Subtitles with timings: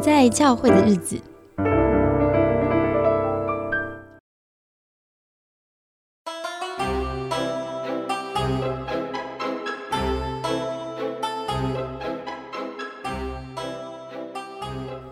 [0.00, 1.20] 不在教会的日子。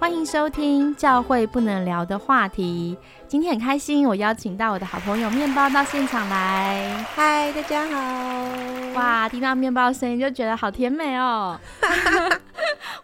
[0.00, 2.96] 欢迎收听教会不能聊的话题。
[3.26, 7.04] 今天很开心，我邀请到我的好朋友面包到现场来。
[7.14, 8.48] 嗨，大家好！
[8.94, 11.60] 哇，听到面包的声音就觉得好甜美哦。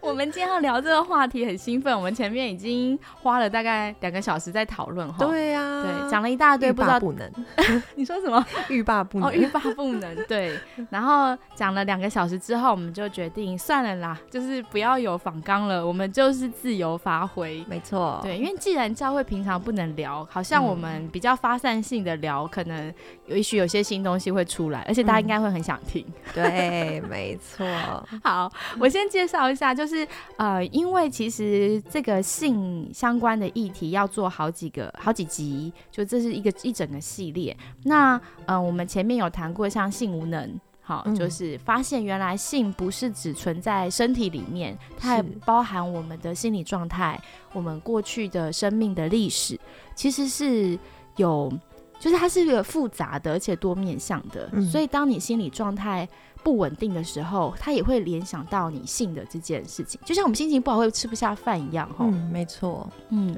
[0.05, 1.95] 我们今天要聊这个话题，很兴奋。
[1.95, 5.25] 我们前面已经花了大概两个小时在讨论哈。
[5.25, 7.31] 对呀，对，讲了一大堆，不知道不能。
[7.95, 8.43] 你说什么？
[8.69, 9.29] 欲罢不能。
[9.29, 10.15] 哦，欲罢不能。
[10.27, 10.57] 对。
[10.89, 17.63] 然后讲了两个小时之后，我们就决定算了啦，就是不要有仿纲了，我们就是自由发挥。
[17.67, 18.19] 没错。
[18.23, 22.93] 对，因为既然教会平常不能聊，好像我们比较发散性的聊，可能
[23.27, 26.05] 也许有些新东西会出来，而且大家应该会很想听。
[26.33, 27.65] 对，没错。
[28.23, 30.07] 好，我先介绍一下，就是
[30.37, 37.55] 呃，因为其实这个性相关的议题要做好几个、好几集，就这是一个一整个系列。
[37.83, 47.17] 那呃，我们前面有谈过，像性无能，好，就是发现原来性不是只存在身体里面，它还包含我们的心理状态，
[47.53, 49.57] 我们过去的生命的历史，
[49.95, 50.77] 其实是
[51.15, 51.49] 有，
[51.97, 54.51] 就是它是一个复杂的而且多面向的。
[54.69, 56.05] 所以当你心理状态
[56.43, 62.05] 不稳定的时候，它也会联想到你性的这件事情，就像我们心情不好会吃不下饭一样，哈。
[62.05, 62.85] 嗯，没错。
[63.11, 63.33] 嗯，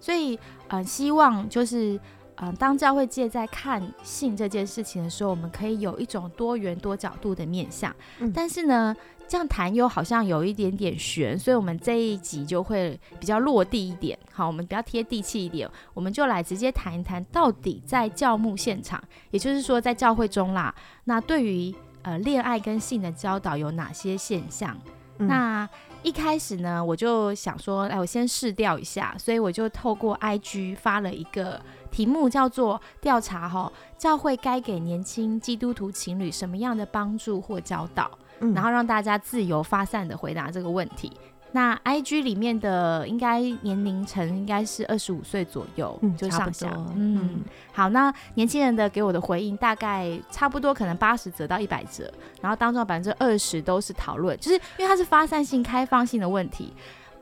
[0.00, 1.98] 所以呃，希望就是
[2.36, 7.94] 呃，当教会界在看性这件事情的时候，我们可以有一种多元多角度的面向。
[8.32, 8.94] 但是呢，
[9.26, 14.16] 这样谈又好像有一点点悬，所以我们这一集就会比较落地一点。
[14.32, 20.72] 好，我们比较贴地气一点，我们就来直接谈一谈，到底在教牧现场，也就是说在教会中啦，
[21.04, 24.78] 那对于呃，恋爱跟性的教导有哪些现象？
[25.18, 25.68] 那
[26.02, 31.60] 一开始呢，我就想说，哎，我先试调一下，所以我就透过 IG 发了一个
[31.90, 38.10] 题目，叫做调查哈，教会该给年轻基督徒情侣什么样的帮助或教导，
[38.54, 41.12] 然后让大家自由发散的回答这个问题。
[41.52, 46.70] 那 I G 里面的应该年龄层应该是二十五岁左右，就上下。
[46.94, 47.40] 嗯，
[47.72, 56.72] 好，那年轻人的给我的回应大概差不多，可能八十折到一百折，然后当中百分之二十都是讨论，就是因为它是发散性、开放性的问题。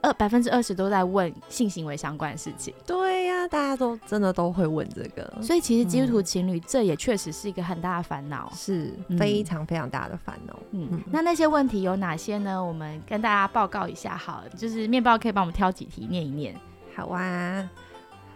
[0.06, 2.72] 二百分之二十都在问性行为相关的事情。
[2.86, 10.56] 对呀，大家都真的都会问这个，所以其实基督徒情侣这也确实是一个很大的烦恼，是非常非常大的烦恼。
[10.70, 12.64] 嗯，那那些问题有哪些呢？
[12.64, 16.54] 我们跟大家报告一下，好，就是面包可以帮我们挑几题念一念。
[16.94, 17.68] 好啊，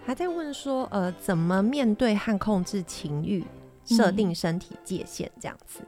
[0.05, 3.45] 还在问说，呃，怎么面对和控制情欲，
[3.85, 5.81] 设定身体界限这样子。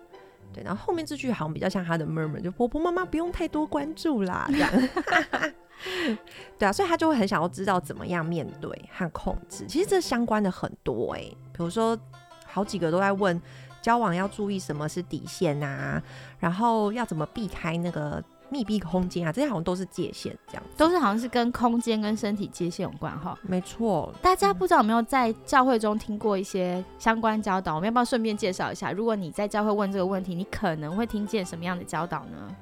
[0.54, 4.70] 对，然后后面这句好像比较像他的 murmur，就婆婆妈妈不用太多关注啦，这样。
[6.59, 9.66] 对啊，所以他就会很想要知道怎么样面对和控制。
[9.66, 11.98] 其实这相关的很多哎，比如说
[12.47, 13.41] 好几个都在问
[13.81, 16.03] 交往要注意什么是底线啊，
[16.38, 23.37] 然后要怎么避开那个密闭空间啊，这些好像都是界限，这样都是好像是跟空间跟身体界限有关哈。
[23.43, 27.75] 没错，大家不知道有没有在教会中听过一些相关教导？
[27.75, 28.93] 我们要不要顺便介绍一下？
[28.93, 32.54] 如果你在教会问这个问题，你可能会听见什么样的教导呢？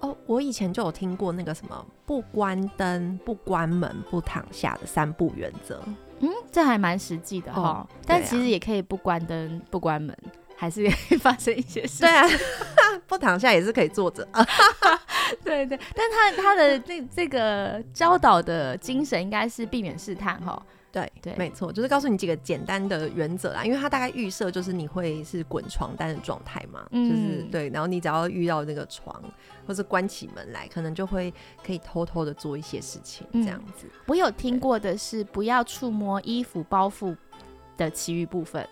[0.00, 5.82] 哦，我以前就有听过那个什么不关灯、不关门、不躺下的三不原则。
[6.20, 7.86] 嗯，这还蛮实际的哈。
[8.06, 10.16] 但其实也可以不关灯、不关门，
[10.56, 12.00] 还是可以 发生一些事。
[12.00, 12.26] 对啊，
[13.06, 14.26] 不躺下也是可以坐着。
[15.42, 20.60] 对对，但他他的这这个教导的精神应该是避免试探哈。
[20.96, 29.22] 对对，没错，就是告诉你几个简单的原则啦，因为它大概预设就是你会是滚床单的状态嘛，就是对，然后你只要遇到那个床
[29.66, 31.30] 或者关起门来，可能就会
[31.62, 33.86] 可以偷偷的做一些事情这样子。
[34.06, 37.14] 我有听过的是不要触摸衣服包覆
[37.76, 38.66] 的其余部分。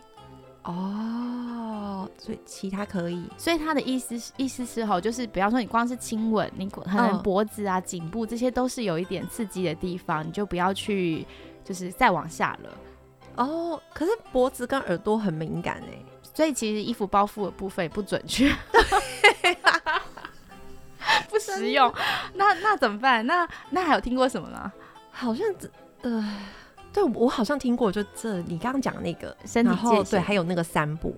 [0.62, 11.26] 哦，所以其他可以，所以他的意思意思是吼，就是比方说你光是亲吻，你可能脖子啊、颈部这些都是有一点刺激的地方，你就不要去。
[11.64, 12.70] 就是再往下了
[13.36, 15.98] 哦，可是脖子跟耳朵很敏感哎，
[16.34, 18.48] 所以其实衣服包覆的部分也不准确，
[21.28, 21.92] 不实用。
[22.34, 23.26] 那那怎么办？
[23.26, 24.72] 那那还有听过什么吗？
[25.10, 25.46] 好像
[26.02, 26.40] 呃，
[26.92, 31.16] 对我好像听过，就这你刚刚讲那个身体界对，还有那个三步。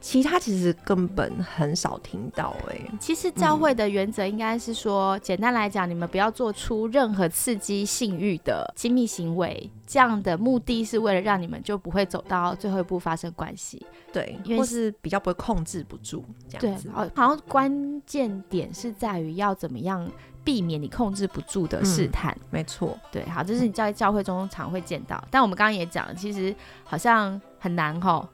[0.00, 2.80] 其他其实根本很少听到哎。
[2.98, 9.70] 其实教会的原则应该是说，简单来讲，你们不要做出任何刺激性欲的亲密行为。
[9.86, 13.84] 这样的目的是为了让你们就不会走到最后一步发生关系。
[14.12, 16.88] 对，或是比较不会控制不住这样子。
[16.94, 20.08] 哦好像关键点是在于要怎么样
[20.44, 22.36] 避免你控制不住的试探。
[22.50, 26.54] 没错，对，好，这是你在教会中常会见到，但我们刚刚也讲，其实
[26.84, 28.26] 好像很难哈。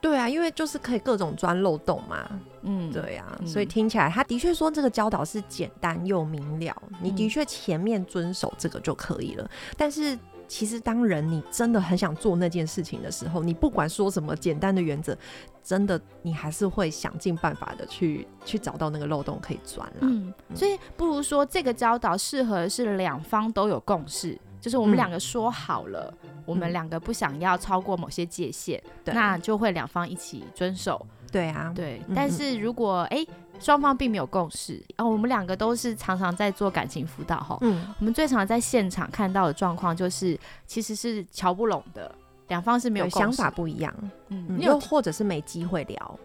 [0.00, 2.28] 对啊，因为就是可以各种钻漏洞嘛。
[2.62, 9.50] 嗯，对啊，所以听起来他的确说这个教导是简单又明了，你的确前面遵守这个就可以了。
[9.76, 15.16] 但是其实当人你真的很想做那件事情的时候，你不管说什么简单的原则，
[15.62, 20.00] 真的你还是会想尽办法的去去找到那个漏洞可以钻啦。
[20.00, 24.38] 嗯，所以不如说这个教导适合是两方都有共识。
[24.60, 26.12] 就是我们两个说好了，
[26.44, 31.04] 我们两个不想要超过某些界限，那就会两方一起遵守。
[31.32, 32.02] 对啊，对。
[32.14, 33.24] 但是如果哎
[33.58, 42.12] 双方并没有共识，啊，我们两个都是常常在做感情辅导哈，嗯，我们最常在现场看到的状况就是其实是瞧不拢的，
[42.48, 43.94] 两方是没有想法不一样，
[44.28, 46.18] 嗯，又或者是没机会聊。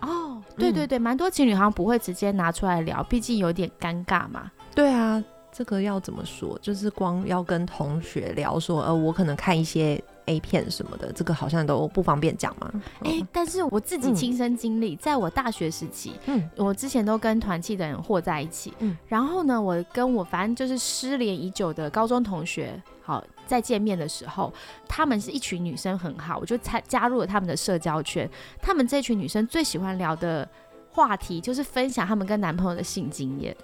[0.00, 4.50] 哦，对对对，蛮多情侣好像不会直接拿出来聊，毕竟有点尴尬嘛。
[4.74, 5.22] 对啊。
[5.56, 6.58] 这个要怎么说？
[6.60, 12.68] 就是光要跟同学聊说，呃，我可能看一些 A 片什么的，这个好像都不方便讲嘛。
[13.04, 24.52] 哎，但是我自己亲身经历，在我大学时期，嗯，我之前都跟团契的人和在一起，嗯，然后呢，我跟我反正就是失联已久的高中同学，好，在见面的时候，
[24.88, 28.28] 他们是一群女生，很好，我就参加入了他们的社交圈。
[28.60, 30.48] 他们这群女生最喜欢聊的
[30.90, 33.56] 话题就是分享他们跟男朋友的性经验，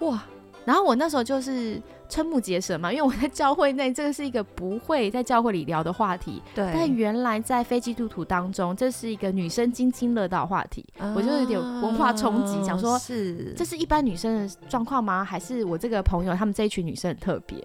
[0.00, 0.20] 哇。
[0.64, 6.40] 然后我那时候就是瞠目结舌嘛，因为我在教会内，这个是一个不会在教会里聊的话题。
[6.54, 6.70] 对。
[6.72, 10.84] 但原来在非基督徒当中，这是一个女生津津乐道话题，
[11.16, 15.24] 我就有点文化冲击，想说，是这是一般女生的状况吗？
[15.24, 17.58] 还是我这个朋友他们这一群女生很特别？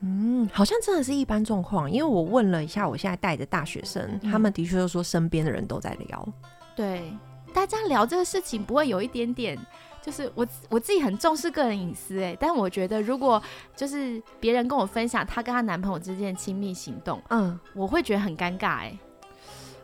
[0.00, 6.28] 嗯，好像真的是一般状况，因为我问了一下，我现在带的大学生，他们的确都说身边的人都在聊。
[6.74, 7.12] 对，
[7.54, 9.56] 大家聊这个事情不会有一点点。
[10.02, 13.40] 就是我我自己很重视个人隐私哎，但我觉得如果
[13.76, 18.98] 就是别人跟我分享她跟她男朋友之间的亲密行动，嗯，我会觉得很尴尬哎。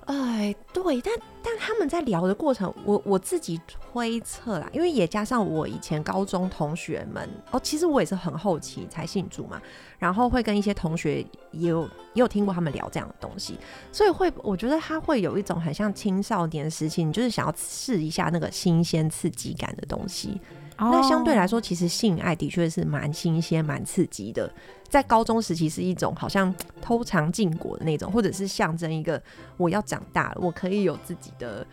[0.08, 1.12] 哎，对，但
[1.42, 9.60] 但他们在聊的过程，我我自己推测啦，因为也加上我以前高中同学们哦，其实我也是很后期才信主嘛，
[9.98, 11.20] 然后会跟一些同学
[11.52, 11.82] 也有
[12.14, 13.58] 也有听过他们聊这样的东西，
[13.92, 20.40] 所以会我觉得他会有一种很像青少年时期，你就是想要试一下那个新鲜刺激感的东西。
[20.78, 24.50] 那相对来说，其实性爱的确是蛮新鲜、蛮刺激的。
[24.88, 29.20] 在高中时期是一种好像偷尝禁果的那种，或者是象征一个
[29.56, 31.66] 我要长大了，我可以有自己的，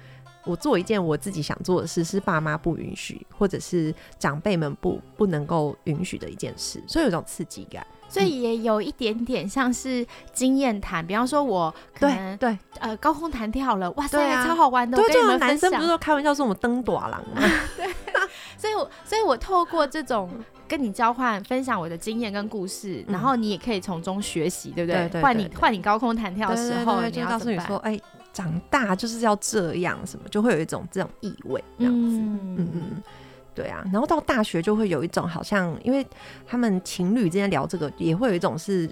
[0.43, 7.85] 我做一件我自己想做的事，是爸妈不允许，或者是长辈们不不能够允许的一件事，所以有种刺激感。
[8.09, 14.97] 所以也有一点点像是经验谈，比方说我可能对呃高空弹跳了，哇塞，超好玩的。
[14.97, 17.41] 对，这种男生不是都开玩笑说我们登短廊吗？
[17.77, 17.87] 对。
[18.57, 20.29] 所以，我所以我透过这种
[20.67, 25.21] 跟你交换、分享我的经验跟故事，然后你也可以从中学习，对不对？
[25.21, 27.99] 换你换你高空弹跳的时候，就告诉你说，哎，
[28.33, 33.03] 长大就是要这样，什么就会有一种这种意味，这样子，嗯嗯。
[33.53, 36.05] 对啊，然后到大学就会有一种好像，因为
[36.45, 38.85] 他们情侣之间聊这个，也会有一种是，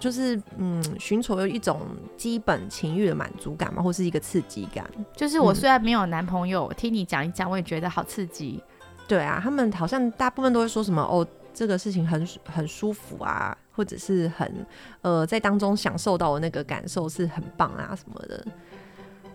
[0.00, 1.82] 就是嗯，寻求一种
[2.16, 4.88] 基本情欲的满足感嘛，或是一个刺激感。
[5.14, 8.58] 就是我虽然没有男朋友，听你讲一讲，我也觉得好刺激。
[9.08, 14.66] 对啊，他们好像大部分都会说什么哦，这个事情很很舒服啊，或者是很
[15.02, 18.44] 呃，在当中享受到的那个感受是很棒啊什么的。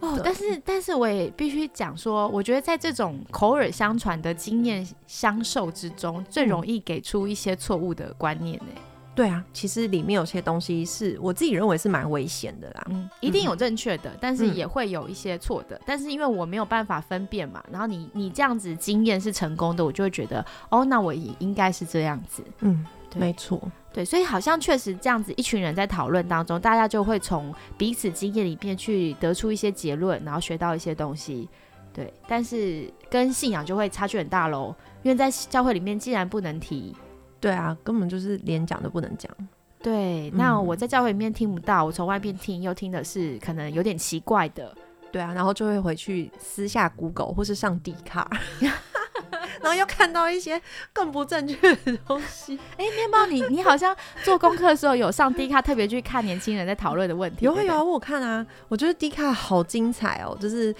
[0.01, 8.81] 哦，但是但是我也必须讲说，我觉得在这种口耳相传的经验相授之中，最容易给出一些错误的观念呢。
[9.13, 12.88] 对啊，其实里面有些东西是我自己认为是蛮危险的啦。
[12.89, 15.80] 嗯，一定有正确的，但是也会有一些错的。
[15.86, 22.41] 但是因为我没有办法分辨嘛，然后你你这样子经验是成功的，我就会觉得哦，那我也应该是这样子。
[22.62, 23.62] 嗯，没错。
[23.94, 31.50] 对，所以好像确实这样子，一群人在讨论当中，大家就会从彼此经验里面去得出一些结论，然后学到一些东西。
[31.94, 36.96] 对，但是跟信仰就会差距很大喽，因为在教会里面既然不能提，
[37.41, 39.29] 对啊，根本就是连讲都不能讲。
[39.81, 44.74] 对，那我在教会里面听不到，我从外边听又听的是可能有点奇怪的。
[45.12, 48.29] 对啊，然后就会回去私下 Google 或是上 D 卡。
[49.62, 50.60] 然后又看到一些
[50.93, 52.57] 更不正确的东西。
[52.77, 57.45] 哎，面包，你你好像做功课的时候有上 D 卡，特别去看年轻人在讨论的问题。
[57.45, 60.36] 有啊有啊，我看啊，我觉得 D 卡好精彩哦。
[60.39, 60.74] 就是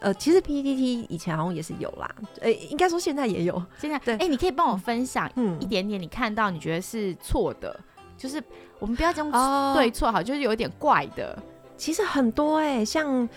[0.00, 3.62] 呃，其实 PPT 以前好像也是有啦，诶，应该说现在也有。
[3.78, 7.78] 现在对，哎，你可以帮我分享一点点，你看到你觉得是错的，
[8.16, 8.42] 就是
[8.78, 9.30] 我们不要讲
[9.74, 11.36] 对错好，就是有一点怪的。
[11.76, 13.28] 其实很多哎，像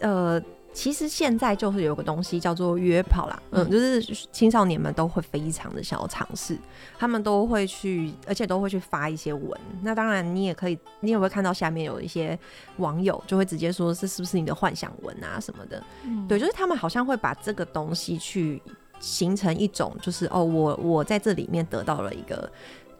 [0.00, 0.42] 呃。
[0.78, 6.56] 其实现在就是有个东西叫做约炮啦，嗯，就是青少年们都会非常的想要尝试，
[6.96, 9.60] 他们都会去，而且都会去发一些文。
[9.82, 12.38] 那当然，你也可以，你也会看到下面有一些
[12.76, 15.82] 网友就会直接说这是不是你的幻想文啊什么的。
[16.28, 18.62] 对，就是他们好像会把这个东西去
[19.00, 22.48] 形成一种，就是哦，我我在这里面得到了一个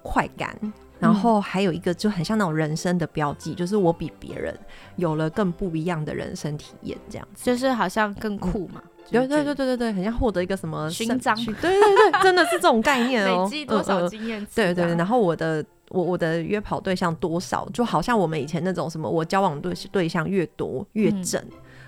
[0.02, 0.58] 快感。
[0.98, 4.56] 然后还有一个就很像那种人生的标记，就是我比别人
[4.96, 8.82] 有了更不一样的人生体验，这样子，就是好像更酷嘛。
[9.10, 11.34] 对对对对对对，很像获得一个什么勋章。
[11.36, 13.44] 对对对，真的是这种概念哦。
[13.50, 14.46] 累积多少经验？
[14.54, 14.84] 对对。
[14.96, 21.42] 然后我的我我的约跑对象多少，就好像我们以前那种什么，我交往对对象越多越正，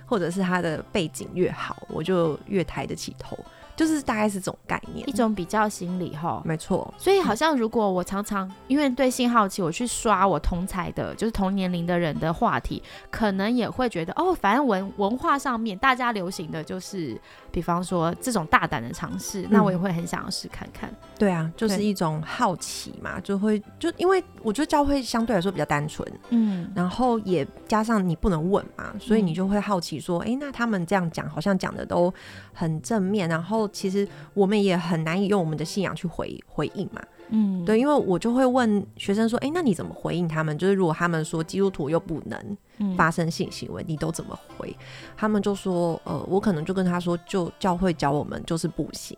[0.07, 3.38] 或者是他的背景越好，我就越抬得起头。
[3.81, 6.93] 就是大概是这种概念，一种比较心理哈，没错。
[6.99, 17.19] 所以好像如果我常常因为对性好奇，我去刷我同才的，就是同年龄的人的话题，可能也会觉得哦，反正文文化上面大家流行的就是，
[17.51, 20.95] 比方说这种大胆的尝试，那我也会很想要试看看。
[21.19, 32.13] 对啊，就是一种好奇嘛，就会就因为我觉得教会相对来说比较单纯，嗯，然后也加上你不能问嘛，所以你就会好奇说，哎，那他们这样讲，好像讲的都
[32.53, 33.70] 很正面，然后。
[33.73, 40.57] 其实我们也很难以用我们的信仰去回回应嘛，嗯，对，因为我就会问学生说，哎，那你怎么回应他们？
[40.59, 44.77] 就是如果他们说基督徒又不能发生性行为，你都怎么回？
[45.17, 49.17] 他们就说，呃，我可能就跟他说，就教会教我们就是不行，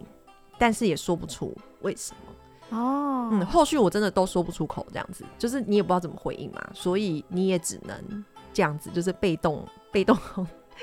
[0.58, 10.16] 但是也说不出为什么哦，嗯，后续我真的都说不出口，这样子，就是你也不知道怎么回应嘛，所以你也只能这样子，就是被动被动。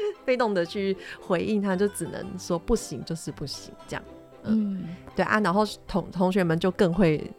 [0.26, 4.04] 被动的去回应他，就只能说不行就是不行，这样。
[4.44, 7.30] 嗯，对啊，然后同同学们就更会，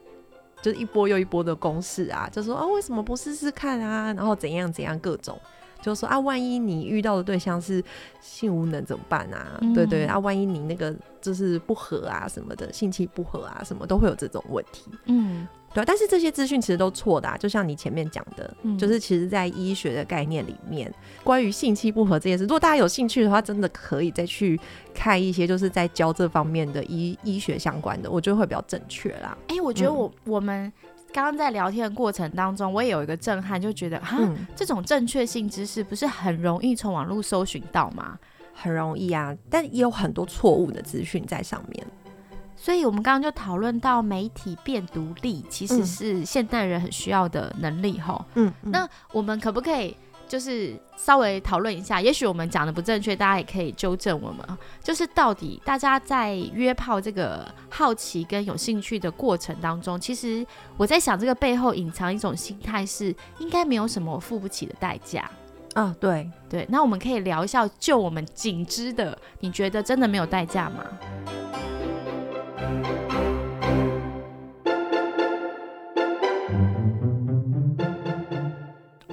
[0.61, 5.39] 就是一波又一波的攻势啊，就说啊为什么不试试看啊，然后怎样怎样各种，
[5.81, 7.83] 就说啊万一你遇到的对象是
[8.21, 9.59] 性无能怎么办啊？
[9.75, 14.91] 对对啊，万一你那个就是不合啊什么的，性气不合啊什么都会有这种问题。
[15.07, 15.49] 嗯。
[15.73, 24.59] 对，但是这些资讯其实都错的，就像你前面讲的，就是其实，在医学的概念里面，关于性器不合这件事，如果大家有兴趣的话，真的可以再去
[24.93, 29.37] 看一些，就是在教这方面的医医学相关的，我觉得会比较正确啦。
[29.47, 30.73] 哎，我觉得我我们
[31.13, 34.19] 刚刚在聊天的过程当中，我也有一个震撼，就觉得哈，
[34.57, 38.19] 这种正确性知识不是很容易从网络搜寻到吗？
[38.53, 41.87] 很容易啊，但也有很多错误的资讯在上面。
[42.63, 48.23] 所以，我们刚刚就讨论到媒体变独立，其实是现代人很需要的能力，哈。
[48.35, 49.97] 嗯，那我们可不可以
[50.29, 52.03] 就是稍微讨论一下？
[52.03, 54.47] 也许我们讲的不正确，大家也可以纠正我们。
[54.83, 63.07] 就是到底大家在约炮这个好奇跟有兴趣的过程当中，其实我在想，这个背后隐藏一种心态是，
[63.39, 65.29] 应该没有什么付不起的代价。
[65.73, 66.67] 啊，对对。
[66.69, 70.85] 那我们可以聊一下，就我们仅知的，你觉得真的没有代价吗？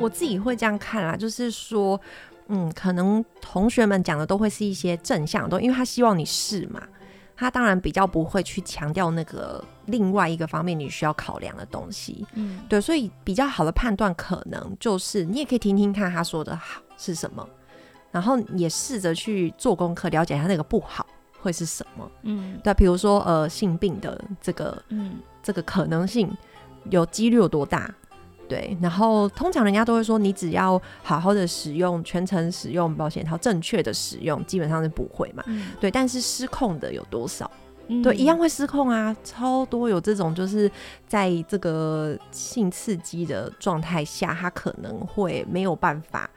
[0.07, 1.99] 我自己会这样看啊，就是说，
[2.47, 6.81] 嗯，可能同学们讲的都会是一些正向的，因为他希望你试嘛，
[7.35, 17.45] 他当然比较不会去强调那个另外一个方面你需要考量的东西，嗯，对，所以比较好的判断可能就是你也可以听听看他说的好是什么，
[18.09, 21.05] 然后也试着去做功课，了解他那个不好。
[21.39, 22.09] 会是什么？
[22.23, 26.35] 嗯，对，比如说呃，性病的这个，嗯，这个可能性
[26.89, 27.93] 有几率有多大？
[28.47, 35.43] 对，然后通常人家都会说，你只要好好的使用，全程使用保险套，正确的使用，基本上是不会嘛。
[35.79, 37.49] 对，但是失控的有多少？
[38.03, 40.71] 对，一样会失控啊，超多有这种，就是
[41.07, 46.29] 在这个性刺激的状态下，他可能会没有办法。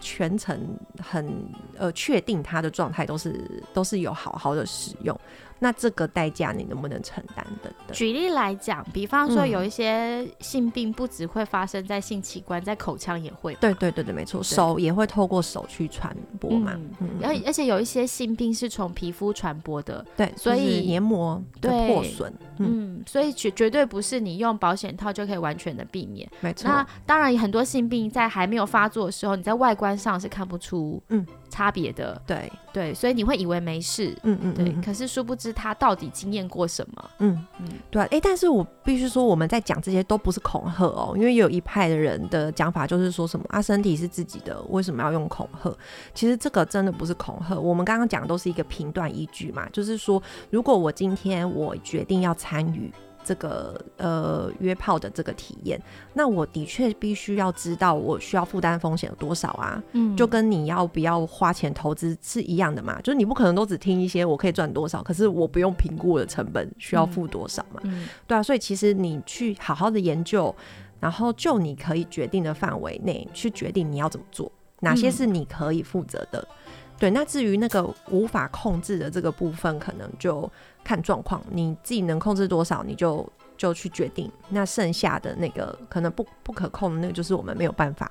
[0.00, 1.46] 全程很
[1.78, 5.18] 呃确定他的状态都是都是有好好的使用。
[5.64, 7.72] 那这个代价你能不能承担的？
[7.90, 13.54] 举例来讲，比方说有一些性病不只会发生在性器官，在口腔也会。
[13.54, 16.78] 对对对对，没错，手也会透过手去传播嘛。
[17.00, 26.28] 嗯而而且有一些性病是从皮肤传播的，对，所以黏膜的破损，嗯，所以绝绝对不是你用保险套就可以完全的避免。
[26.40, 26.68] 没错。
[26.68, 32.20] 那当然，很多性病在还没有发作的时候，你在外观上是看不出嗯差别的。
[32.26, 34.70] 对对，所以你会以为没事，嗯嗯，对。
[34.84, 35.54] 可是殊不知。
[35.54, 37.10] 他到底经验过什么？
[37.20, 45.72] 嗯嗯，对啊，哎，但是我必须说，我们在讲这些都不是恐吓哦，因为有一派的人的讲法就是说什么啊，身体是自己的，为什么要用恐吓？
[46.12, 52.92] 其实这个真的不是恐吓，我们刚刚讲的都是一个评断依据嘛，就是说，如果我今天我决定要参与
[53.24, 55.80] 这个呃约炮的这个体验，
[56.12, 60.14] 那我的确必须要知道我需要负担风险有多少啊，嗯。
[60.16, 68.06] 就跟你要不要花钱投资是一样的嘛，就是你不可能都只听一些我可以赚多少，可是我不用评估我的成本需要付多少嘛，嗯。
[68.26, 70.54] 对啊，所以其实你去好好的研究，
[71.00, 75.12] 然后就你可以决定的范围内去决定你要怎么做，哪些嗯。
[75.12, 76.46] 是你可以负责的。
[76.96, 80.48] 对，那至于那个无法控制的这个部分，可能就
[80.84, 83.26] 看状况，你自己能控制多少，你就
[83.56, 84.30] 就去决定。
[84.50, 88.10] 那剩下的那个可能不不可控的那个，就是我们没有办法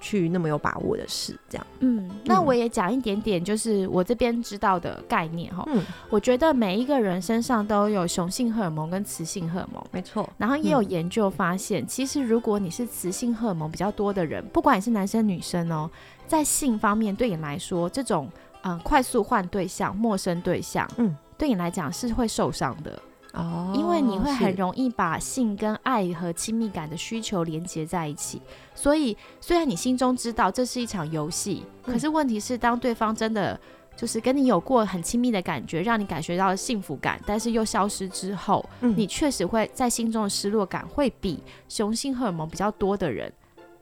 [0.00, 1.66] 去那么有把握的事，这样。
[1.80, 5.64] 嗯，那嗯我也讲一点点，就是我这边知道的概念哈。
[5.68, 10.28] 嗯，我觉得每一个人身上都有雄性荷尔蒙跟雌性荷尔蒙，没错。
[10.38, 15.90] 然后也有嗯研究发现，其实如果你是雌性荷尔蒙比较多的人，不管你是男生女生哦，
[16.26, 18.28] 在性方面对你来说，这种
[18.62, 28.40] 嗯、呃快速换对象、陌生对象，嗯，对你来讲是会受伤的，哦因为你会很容易把性跟爱和亲密感的需求连接在一起。
[28.74, 33.58] 所以虽然你心中知道这是一场游戏，嗯可是问题是当对方真的。
[33.96, 43.32] 就是跟你有过很亲密的感觉，让你感觉到幸福感，但是又消失之后，嗯你确实会在心中的失落感会比雄性荷尔蒙比较多的人，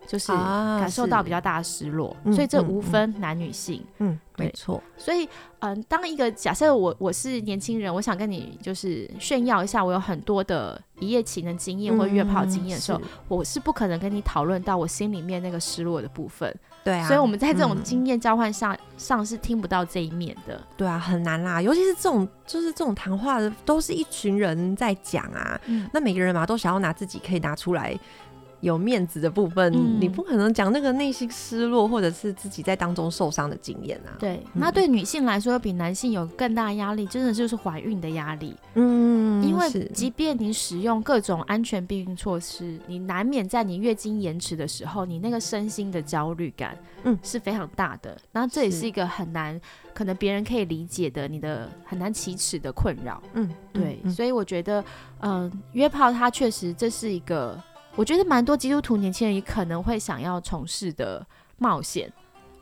[0.07, 2.17] 就是啊感受到比较大的失落。
[2.25, 3.85] 嗯所以这无分男女性。
[3.99, 4.83] 嗯，没错。
[4.97, 5.29] 所以，
[5.61, 16.55] 嗯，当一个假设我我是年轻人，我想跟你就是炫耀一下，我有很多的一夜情的经验或约炮经验的时候，我是不可能跟你讨论到我心里面那个失落的部分。
[16.85, 20.61] 对啊，所以我们在这种嗯经验交换上、上是听不到这一面的。
[20.77, 27.97] 对啊，很难啦，尤其是这种就是这种谈话的，都是一群人在讲啊，嗯，那每个人嘛都想要拿自己可以拿出来
[28.63, 34.17] 有面子的部分，嗯你不可能讲那个内心失落或者是自己在当中受伤的经验啊。
[34.19, 34.37] 对。
[34.55, 38.55] 嗯那对女性来说，比男性有更大压力，真的就是怀孕的压力。
[38.75, 48.17] 嗯，因为即便你使用各种安全避孕措施，你难免在你月经延迟的时候，你那个身心的焦虑感，嗯是非常大的。
[48.31, 49.61] 然后这也是是一个很难，
[49.95, 53.23] 可能别人可以理解的，你的很难启齿的困扰。
[53.35, 54.85] 嗯，对，嗯所以我觉得，
[55.21, 57.61] 嗯、约炮它确实这是一个，
[57.95, 61.25] 我觉得蛮多基督徒年轻人也可能会想要从事的
[61.59, 62.11] 冒险。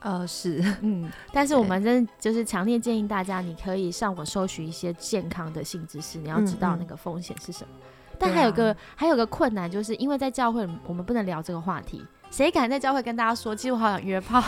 [0.01, 7.71] 呃是，嗯， 但是我们真就是强烈建议大家，你可以上网搜寻一些健康的性知识，你要知道那个风险是什么。
[8.19, 14.43] 但还有个、啊还有个困难，就是因为在教会我们不能聊这个话题，谁敢在教会跟大家说，其实我好想约炮？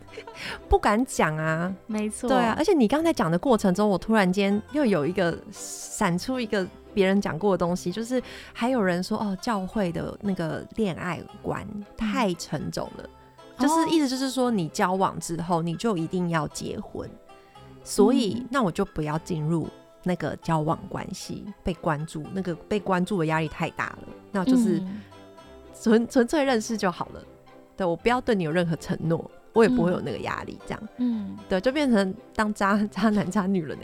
[0.66, 1.74] 不敢讲啊。
[1.86, 8.22] 没错，对啊，而且你刚才讲的过程中，我突然间又有一个闪出一个别人讲过的东西，就是
[8.54, 13.08] 还有人说哦，教会的那个恋爱观太沉重了，
[13.58, 17.06] 就是哦意思就是说，你交往之后你就一定要结婚，
[17.84, 18.48] 所以、嗯。
[18.50, 19.68] 那我就不要进入
[20.04, 25.02] 那个交往关系，被关注，那个被关注的压力太大了，那就是嗯。
[25.78, 27.22] 纯纯粹认识就好了。
[27.76, 30.88] 对我不要对你有任何承诺，我也不会有那个压力，这样。
[30.96, 33.82] 嗯，对，就变成当渣渣男渣女了呢。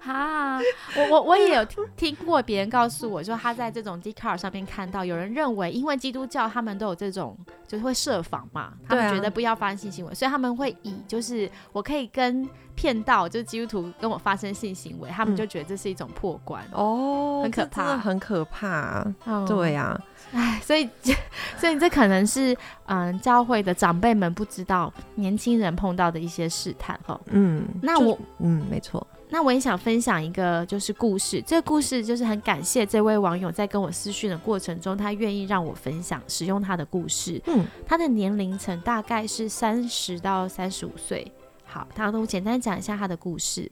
[0.00, 0.58] 哈，
[0.96, 7.36] 我我我也有听听过别人告诉我说，他在这种 d c a r 上面看到有人认为，因为基督教他们都有这种
[7.68, 16.64] 就是会设防嘛，他们觉得不要发生性行为，所以他们会以就是我可以跟骗到就是基督徒跟我发生性行为，他们嗯就觉得这是一种破关。
[16.72, 17.98] 哦很可这真的怕。
[17.98, 19.06] 很可怕、
[19.46, 19.98] 对啊，
[20.32, 20.88] 唉，所以
[21.58, 27.18] 所以这可能是嗯教会的长辈们不知道年轻人碰到的一些试探哈。
[27.26, 37.40] 嗯，那我嗯，没错，那我也想分享一个就是故事，这个故事就是很感谢这位网友在跟我私讯的过程中，他愿意让我分享使用他的故事。
[37.46, 41.30] 嗯他的年龄层大概是三十到三十五岁。
[41.64, 43.70] 好，他我简单讲一下他的故事。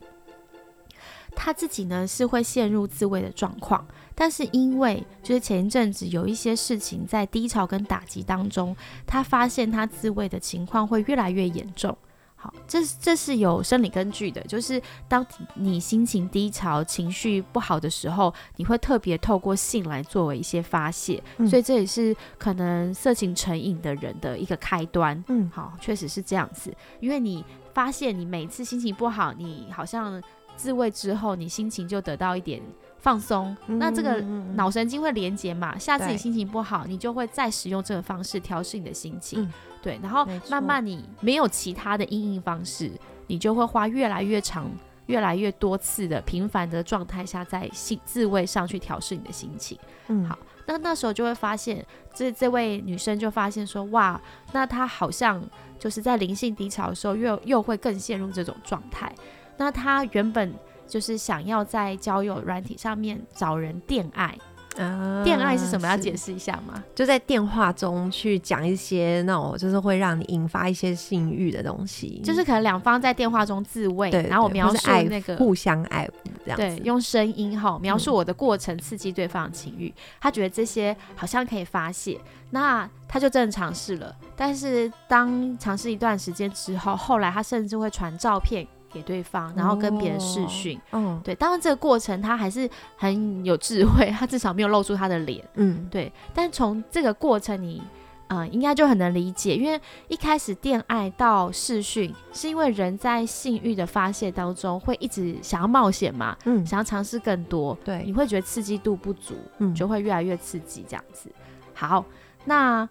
[1.34, 8.74] 他自己呢是会陷入自慰的状况，但是因为就是前一阵子有一些事情在低潮跟打击当中，
[9.06, 11.96] 他发现他自慰的情况会越来越严重。
[12.40, 25.22] 好，这这是有生理根据的，就是当你心情低潮、情绪不好的时候，你会特别透过性来作为一些发泄，嗯所以这也是可能色情成瘾的人的一个开端。
[25.26, 30.22] 嗯好，确实是这样子，因为你发现你每次心情不好，你好像
[30.54, 32.62] 自慰之后，你心情就得到一点
[33.00, 39.52] 放松，那这个嗯脑神经会连接嘛，下次你心情不好，你就会再使用这个方式调试你的心情，嗯。
[39.80, 42.90] 对，然后慢慢你没有其他的应应方式，
[43.28, 44.68] 你就会花越来越长、
[45.06, 49.78] 越来越多次的频繁的状态下，在性自慰上去调试你的心情。
[50.08, 50.24] 嗯。
[50.24, 51.82] 好那那时候就会发现，
[52.12, 54.20] 这这位女生就发现说，哇，
[54.52, 55.40] 那她好像
[55.78, 59.10] 就是在灵性低潮的时候又，又会更陷入这种状态。
[59.56, 60.52] 那她原本
[60.88, 64.36] 就是想要在交友软体上面找人恋爱，
[64.78, 65.86] 啊恋爱是什么？
[65.86, 66.32] 要解释？
[66.32, 66.82] 一下吗？
[66.94, 76.76] 就在电话中去讲一些那种，就是会让你引发一些性欲的东西，就是可能两方在电话中自慰，对，然后我描述那个互相爱抚这样子。
[76.76, 79.92] 对，用声音哈描述嗯我的过程，刺激对方的情欲。
[80.20, 82.18] 他觉得这些好像可以发泄，
[82.50, 84.14] 那他就真的尝试了。
[84.36, 90.80] 但是当尝试一段时间之后，后来他甚至会传照片给对方，然后跟别人视讯。
[90.92, 95.44] 嗯，对，当然这个过程他还是很有智慧， 他至少没有露出他的脸。
[95.54, 97.82] 嗯，对，但从这个过程你。
[98.30, 111.32] 嗯、应该就很能理解，因为一开始恋爱到试训，是因为人在性欲的发泄当中会一直想要冒险嘛，嗯，想要尝试更多，对你，会觉得刺激度不足，嗯就会越来越刺激这样子。
[111.72, 112.04] 好，
[112.44, 112.86] 那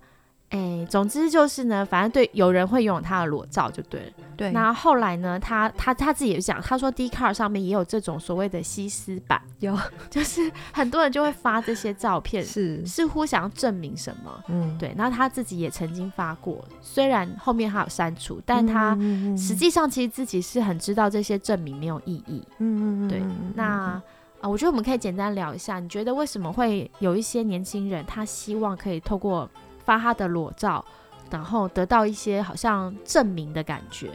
[0.52, 4.08] 诶，总之就是呢，反正对有人会拥有他的裸照就对了。
[4.38, 9.78] 对，那后来呢，他他他自己也讲，他说 d c a r 上面也有这种所谓的西施版，有
[10.10, 14.44] 就是很多人就会发这些照片，是，似乎想要证明什么。
[14.48, 22.42] 嗯，对，那他自己也曾经发过，虽然后面他有删除，但他嗯实，际上其实自己是很知道这些证明没有意义。
[22.60, 23.22] 嗯嗯嗯，对
[23.56, 24.04] 那啊、
[24.42, 29.50] 呃我觉得我们可以简单聊一下，你觉得为什么会有一些年轻人他希望可以透过
[29.88, 30.84] 发他的裸照，
[31.32, 34.12] 然后得到一些好像证明的感觉？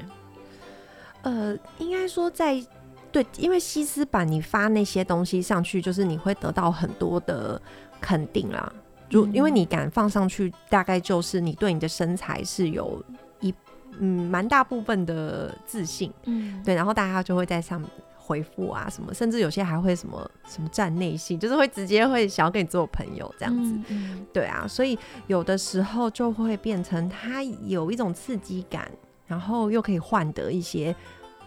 [1.23, 2.63] 呃，应该说在
[3.11, 7.61] 对，因为西斯版你发那些东西上去，就是你会得到很多的
[8.03, 8.71] 肯定啦。
[9.11, 13.03] 如、嗯因为你敢放上去，大概就是你对你的身材是有
[13.41, 13.55] 一
[13.99, 17.89] 嗯蛮大部分的自信，嗯，对，然后大家就会在上面
[18.25, 23.75] 回复啊什么，甚至有些还会什么什么站内信，就是会直接会想要跟你做朋友这这样子。
[23.89, 28.91] 嗯对啊，所以有的时候就会变成他有一种刺激感，
[29.27, 30.95] 然后又可以换得一些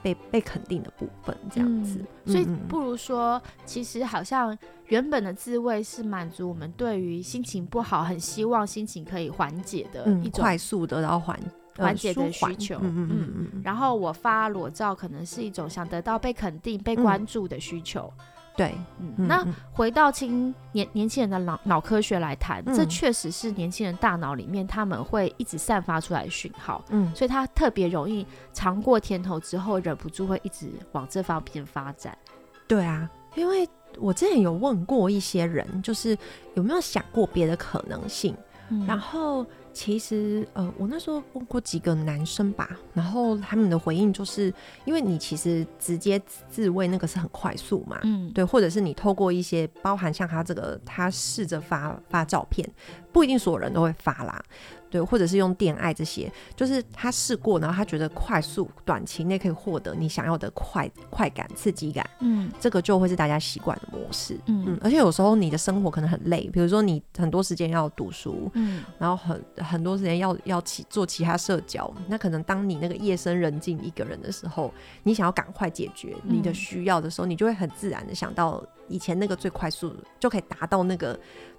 [0.04, 2.00] 被被肯定的部分，这样子。
[2.00, 4.58] 嗯所以不如说，其实好像
[4.88, 18.12] 原本的自慰是满足我们对于心情不好，很希望心情可以缓解的嗯一种快速得到缓呃缓解的需求嗯嗯嗯然后我发裸照可能是一种想得到被肯定、被关注的需求。
[18.56, 18.74] 对。
[19.00, 32.18] 嗯，那回到青年年轻人的脑脑科学来谈，嗯这确实是年轻人大脑里面他们会一直散发出来的讯号，嗯所以他特别容易尝过甜头之后，忍不住会一直往这方面发展。
[32.66, 36.18] 对啊，因为我之前有问过一些人，就是
[36.54, 38.34] 有没有想过别的可能性，
[38.70, 44.52] 嗯然后其实呃，我那时候问过几个男生吧，然后他们的回应就是，
[44.86, 52.68] 因为你其实直接自慰那个是很快速嘛，嗯，对，或者是你透过一些包含像他这个，他试着发发照片，
[53.16, 54.44] 不一定所有人都会发啦，
[54.90, 62.52] 对，或者是用恋爱这些，就是他试过，然后他觉得快速短期内可以获得你想要的快快感、刺激感，嗯。
[62.60, 64.38] 这个就会是大家习惯的模式。
[64.48, 64.66] 嗯。
[64.68, 68.84] 嗯，而且有时候你的生活可能很累，比如说你很多时间要读书，嗯。
[69.00, 74.74] 然后很很多时间要要其做其他社交，那可能当你那个夜深人静一个人的时候，
[75.04, 76.54] 你想要赶快解决你的嗯。
[76.54, 81.18] 需要的时候，你就会很自然的想到以前那个最快速就可以达到那个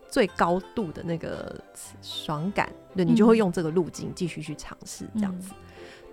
[0.09, 1.59] 最高度的那个
[2.03, 5.53] 爽感，对你就会嗯用这个路径继续去尝试这样子。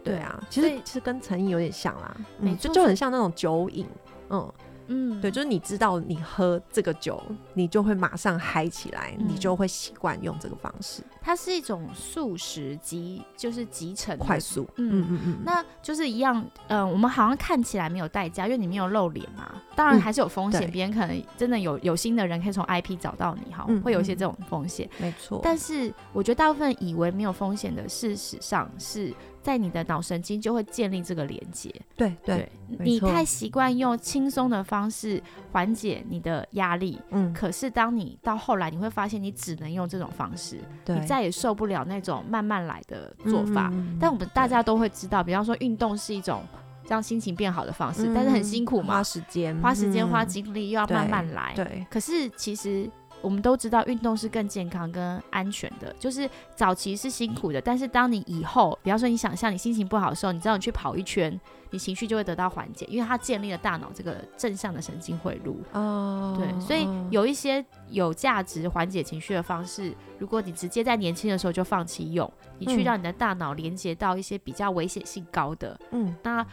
[0.04, 3.88] 对啊，其实其实跟成瘾有点像啦，嗯，就就很像那种酒瘾，
[4.30, 4.54] 嗯，
[4.88, 7.22] 嗯，对，就是你知道你喝这个酒，
[7.54, 14.68] 你就会马上嗨起来，你嗯就会习惯用这个方式，它是一种速食集，就是集成快速。
[14.76, 24.90] 嗯嗯嗯嗯，那就是一样，嗯、我们好像看起来没有代价，因为你没有露脸嘛，当然嗯还是有风险，对别、人可能真的有有心的人可以从 IP 找到你，哈，会有一些这种风险。
[24.98, 25.40] 没错。
[25.44, 31.70] 但是我觉得大部分以为没有风险的，事实上是在你的脑神经就会建立这个连接。
[31.96, 43.72] 对对，你太习惯用轻松的方式缓解你的压力，嗯，可是当你到后来，你会发现你只能用这种方式，你再也受不了那种慢慢来的做法。
[44.00, 46.42] 但我们大家都会知道，比方说运动是一种
[46.88, 48.96] 让心情变好的方式，嗯但是很辛苦嘛。
[48.96, 51.54] 花，时间，花时间、嗯花精力，又要慢慢来。
[51.56, 52.90] 对，可是其实
[53.24, 55.96] 我们都知道，运动是更健康、跟安全的。
[55.98, 61.40] 就是早期是辛苦的，但是当你以后，比方说你想象你心情不好的时候，你知道你去跑一圈，
[61.72, 65.60] 你情绪就会得到缓解，因为它建立了大脑这个正向的神经回路。
[65.72, 76.46] 哦，对，所以哦有一些有价值缓解情绪的方式，如果你直接在年轻的时候就放弃用，你去嗯让你的大脑连接到一些比较危险性高的，嗯那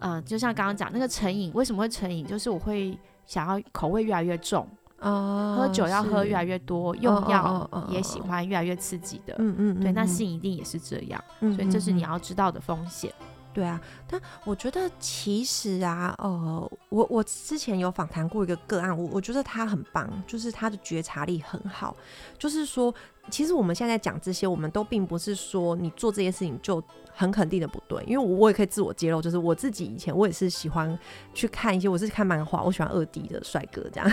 [0.00, 2.24] 呃，就像刚刚讲那个成瘾，为什么会成瘾？
[2.24, 4.64] 就是我会想要口味越来越重，
[5.00, 9.34] 哦，喝酒要喝越来越，多，用哦药也喜欢越来越刺激的。
[9.38, 13.12] 嗯嗯，对，那嗯性一定也是这样，嗯所以这是你要知道的风险。
[13.54, 21.96] 对啊，但我觉得其实啊，呃，我我之前有访谈过一个个案，我我觉得他很棒，就是他的觉察力很好，
[22.38, 22.94] 就是说，
[23.30, 26.80] 其实我们现在讲这些，我们都并不是说你做这些事情就
[27.12, 30.96] 很肯定的不对，因为我我也可以自我揭露，就是我自己以前我也是喜欢
[31.34, 34.08] 去看一些，我是看漫画，我喜欢二 D 的帅哥这样。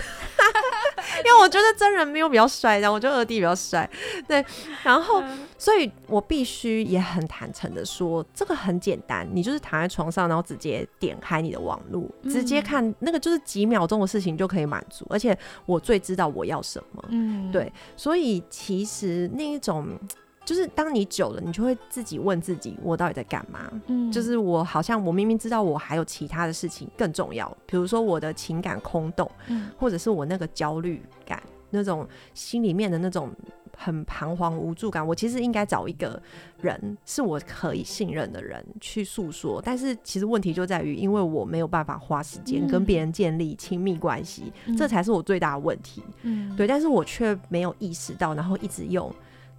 [1.26, 3.90] 因为我觉得真人没有比较帅，然后我觉得二弟比较帅，
[4.28, 4.46] 对，
[4.84, 5.24] 然后
[5.58, 19.98] 所以我必须也很坦诚的说，这个很简单，你就是躺在床上，然后直接点开你的网络，直接看那个就是几秒钟的事情就可以满足，而且我最知道我要什么，嗯，对，所以其实那一种。
[20.46, 23.70] 就是当你久了，你就会自己问自己，我到底在干嘛？
[23.88, 33.32] 嗯，就是我好像我明明知道我还有其他的事情更重要，比如说我的情感空洞，嗯，或者是我那个焦虑感，那种心里面的那种
[33.76, 36.22] 很彷徨无助感，我其实应该找一个
[36.62, 39.60] 人是我可以信任的人去诉说。
[39.62, 46.04] 但是其实问题就在于，因为我没有办法花时间跟别人建立亲密关系，这才是我最大的问题。
[46.22, 49.12] 嗯，对，但是我却没有意识到，然后一直用。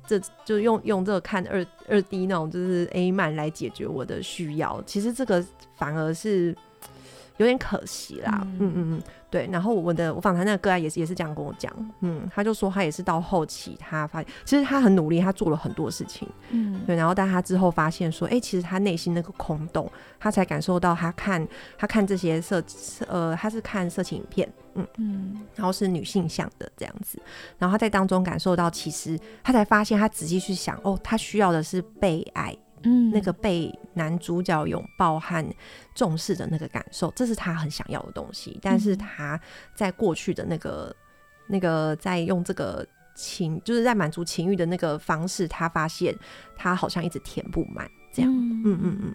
[0.06, 5.44] 这就用用这个看二二 D 那种就是 A 漫来解决我的需要，其实这个
[5.76, 6.56] 反而是
[7.36, 8.40] 有点可惜啦。
[8.42, 9.02] 嗯嗯嗯。
[9.28, 19.90] 对，然后我的我访谈那个个案也是也是这样跟我讲，嗯，他就说他也是到后期他发现，其实他很努力，他做了很多事情，嗯，对，然后但他之后发现说，哎，其实他内心那个空洞，
[20.20, 22.62] 他才感受到他看他看这些色
[23.08, 27.20] 呃，他是看色情影片，嗯嗯，然后是女性向的这样子，
[27.58, 32.56] 然后他在当中感受到，其实他才发现他仔细去想，哦，他需要的是被爱。
[32.82, 35.44] 嗯，那个被男主角拥抱和
[35.94, 38.60] 重视的那个感受，这是他很想要的东西。
[38.62, 39.40] 但是他
[39.74, 40.94] 在过去的那个、
[41.48, 46.14] 那个在用这个情，就是在满足情欲的那个方式，他发现
[46.54, 48.30] 他好像一直填不满，这样。
[48.30, 49.14] 嗯嗯嗯。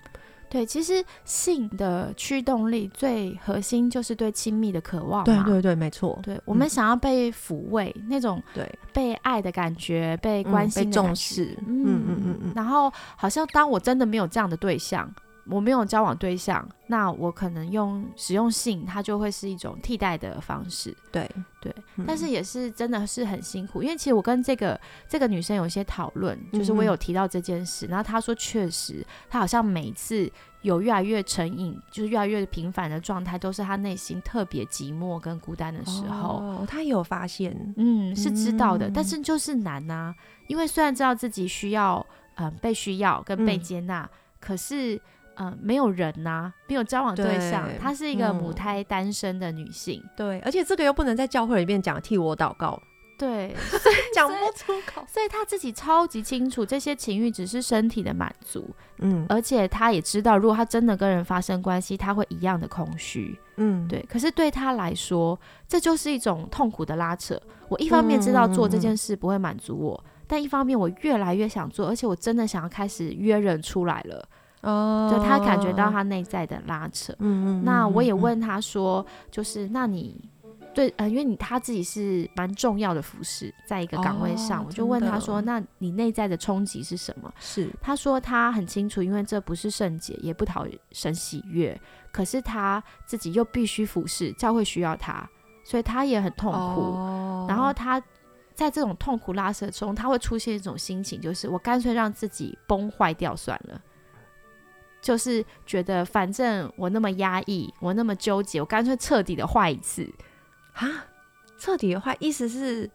[0.52, 5.24] 对，其实性的驱动力最核心就是对亲密的渴望。
[5.24, 6.20] 对对对，没错。
[6.22, 11.58] 对我们想要被抚慰，那种对被爱的感觉，被关心、被重视。
[11.66, 12.52] 嗯嗯嗯嗯。
[12.54, 15.10] 然后，好像当我真的没有这样的对象。
[15.52, 20.96] 我没有交往对象，那我可能用使用性，它就会是一种替代的方式。
[21.12, 21.30] 对
[21.62, 21.76] 对，
[22.08, 36.38] 但是也是真的是很辛苦，因为其实我跟这个这个女生有一些讨论，就是我有提到这件事，然后她说确实，她好像每次有越来越成瘾，就是越来越频繁的状态，都是她内心特别寂寞跟孤单的时候。
[36.38, 40.16] 哦，她有发现，嗯，是知道的，但是就是难呐，
[40.48, 44.10] 因为虽然知道自己需要，嗯，被需要跟被接纳，
[44.40, 45.00] 可是。
[45.36, 50.04] 嗯，没有人呐，没有交往对象，她是一个母胎单身的女性。
[50.16, 52.82] 对，而且这个又不能在教会里面讲，替我祷告。
[53.18, 53.56] 对，
[54.16, 55.06] 讲不出口。
[55.08, 58.68] 所以她自己超级清楚，这些情欲只是身体的满足。
[58.98, 63.40] 嗯，而且她也知道，如果她真的跟人发生关系，她会一样的空虚。
[63.58, 64.04] 嗯，对。
[64.10, 67.40] 可是对她来说，这就是一种痛苦的拉扯。
[67.70, 74.28] 我一方面知道做这件事不会满足我，但一方面我越来越想做，而且我真的想要开始约人出来了。
[74.62, 77.14] 哦，就他感觉到他内在的拉扯。
[77.20, 77.66] 嗯嗯。
[77.66, 80.20] 那我也问他说，就是那你
[80.74, 87.32] 对呃，因为你他自己是蛮重要的服饰，在一个岗位上，我就问他说，那你内在的冲击是什么？
[87.40, 91.78] 是他说他很清楚，因为这不是圣洁，也不讨神喜悦，
[92.12, 95.28] 可是他自己又必须服侍，教会需要他，
[95.66, 96.96] 所以他也很痛苦。
[97.50, 98.02] 然后他
[98.54, 103.82] 在这种痛苦拉扯中，他会出现一种心情，就是我干脆让自己崩坏掉算了。
[105.02, 110.08] 就是觉得，反正我那么压抑，我那么纠结，我干脆彻底的坏一次
[110.74, 111.06] 啊！
[111.58, 112.90] 彻底的坏，意思是，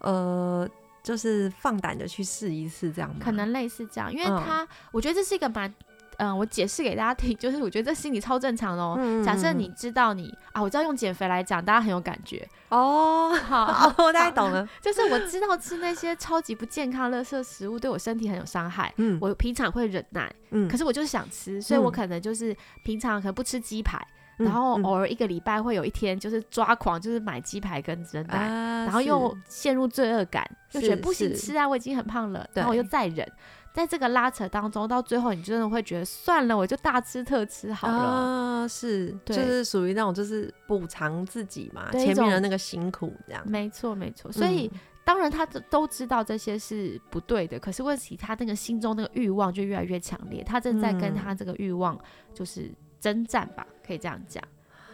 [0.00, 0.68] 呃，
[1.02, 3.16] 就是放胆的去试一次，这样吗？
[3.20, 5.72] 可能类似这样，因为他，我觉得这是一个蛮。
[6.18, 8.98] 嗯，我解释给大家听， 就是我觉得这心理超正常哦。
[9.24, 13.34] 假设你知道你啊，我知道用减肥来讲，大家很有感觉哦。
[13.44, 14.68] 好，我大概懂了。
[14.80, 18.92] 就是我知道吃那些超级不健康、垃圾食物对我身体很有伤害。
[18.96, 20.32] 嗯，我平常会忍耐。
[20.50, 24.00] 嗯，可是我就是想吃，所以我可能就是平常可能不吃鸡排，
[24.36, 28.48] 然后偶尔一个礼拜会有一天就是抓狂，就是买鸡排跟蒸奶，
[28.84, 33.30] 然后又陷入罪恶感，就觉得不行吃啊，我已经很胖了，然后我又再忍。
[33.76, 37.94] 在这个拉扯当中，到最后你真的会觉得算了，我就大吃特吃好了。
[37.94, 43.42] 啊，是，就是属于那种就是补偿自己嘛，前面的那个辛苦这样。
[43.46, 44.32] 没错，没错。
[44.32, 44.72] 所以
[45.04, 52.00] 当然他都知道这些是不对的，可是问题他那个心中那个欲望就越来越强烈，他正在跟他这个欲望
[52.32, 54.42] 就是征战吧，可以这样讲。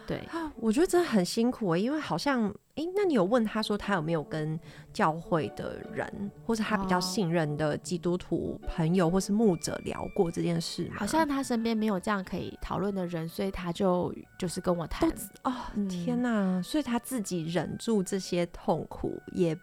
[0.05, 0.21] 对，
[0.57, 4.59] 我觉得真的很辛苦，因为好像诶，那你有问他说他有没有跟
[4.91, 10.95] 教会的人，或是他比较哦信任的基督徒朋友或是牧者聊过这件事吗？
[10.97, 15.07] 好像他身边没有这样可以讨论的人，所以他就就是跟我谈。
[15.43, 16.59] 哦，嗯天哪！
[16.63, 19.55] 所以他自己忍住这些痛苦，也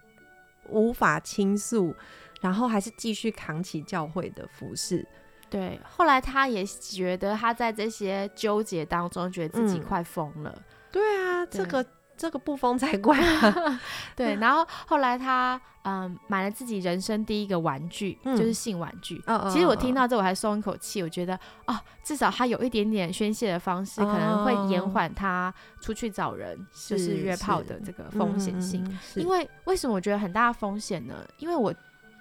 [0.69, 1.93] 无法倾诉，
[2.39, 5.05] 然后还是继续扛起教会的服饰。
[5.49, 10.61] 对，后来他也觉得他在这些纠结当中，觉得自己嗯快疯了。
[10.89, 11.85] 对啊，这个
[12.21, 13.81] 这个不疯才怪啊！
[14.15, 19.19] 对，然后后来他嗯买了自己人生第一个玩具，嗯就是性玩具。
[19.25, 21.33] 嗯其实我听到这我还松一口气，我觉得
[21.65, 28.85] 哦，至少他有一点点宣泄的方式，可能会延缓他出去找人，就是是约炮的这个风险性。
[28.87, 31.15] 嗯，因为为为什么我觉得很大的风险呢？
[31.39, 31.73] 因为我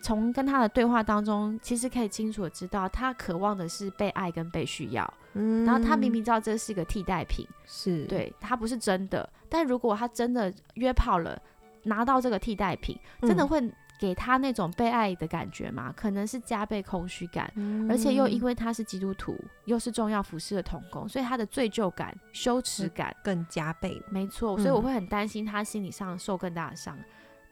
[0.02, 5.12] 从跟他的对话当中，其实可以清楚的知道，他渴望的是被爱跟被需要。
[5.34, 9.28] 嗯然后他明明知道这是一个替代品，是对他不是真的。
[9.48, 11.40] 但如果他真的约炮了，
[11.84, 15.92] 拿到这个替代品，真的嗯会给他那种被爱的感觉吗？
[15.96, 17.52] 可能是加倍空虚感。
[17.54, 24.02] 嗯而且又因为他是基督徒，又是重要服饰的童工，所以他的罪疚感、羞耻感，更加倍。
[24.10, 26.98] 没错，所以我嗯会很担心他心理上受更大的伤。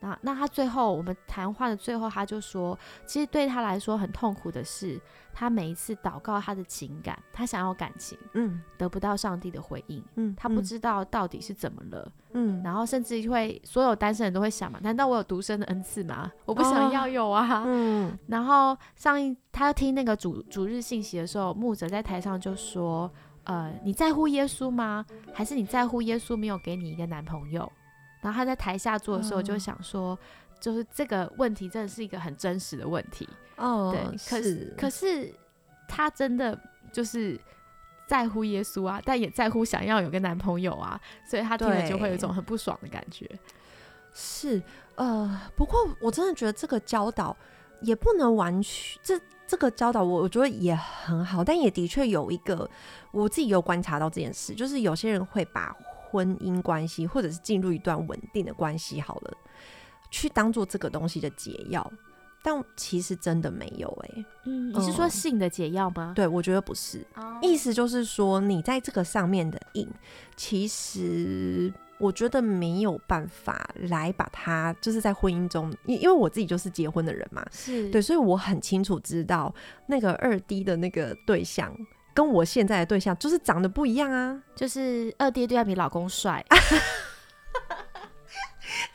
[0.01, 5.01] 那那他最后我们谈话的最后，他就说，其实对他来说很痛苦的是，
[5.33, 16.31] 他每一次祷告他的情感，他想要感情，嗯得不到上帝的回应，嗯，他不知道到底是怎么了，嗯，然后甚至会所有单身人都会想嘛，难道我有独身的恩赐吗？
[16.45, 17.65] 我不想哦要有啊。
[17.67, 23.11] 嗯 然后上一他听那个主主日信息的时候，牧者在台上就说
[23.45, 25.05] ：“呃，你在乎耶稣吗？
[25.33, 27.71] 还是你在乎耶稣没有给你一个男朋友？”
[28.21, 30.19] 然后他在台下做的时候，就哦想说，
[30.61, 33.29] 就是这个问题真的是一个很真实的问题。
[33.57, 35.35] 哦，对，可是可是
[35.89, 36.59] 他真的
[36.93, 37.39] 就是
[38.07, 43.29] 在乎耶稣啊，但也在乎想要有个男朋友啊，所以他听了就会有一种很不爽的感觉。
[44.13, 44.63] 是
[44.97, 47.37] 呃，不过我真的觉得这个教导
[47.83, 49.21] 也不能完全这。
[49.51, 52.71] 这个教导我我觉得也很好，但也的确有一个
[53.13, 55.75] 我自己有观察到这件事，就是有些人会把
[56.11, 59.37] 婚姻关系或者是进入一段稳定的关系好了，
[60.11, 61.93] 去当做这个东西的解药，
[62.43, 66.13] 但其实真的没有哎、嗯，你是说哦性的解药吗？
[66.17, 69.87] 对我觉得不是，哦意思就是说，你在这个上面的瘾，
[70.35, 79.55] 其实我觉得没有办法来把它，就是在婚姻中，因因为我自己就是结婚的人嘛，是对，所以我很清楚知道
[79.87, 81.77] 那个二 D 的那个对象。
[82.19, 86.45] 跟我现在的对象就是长得不一样啊，就是二爹对象比老公帅，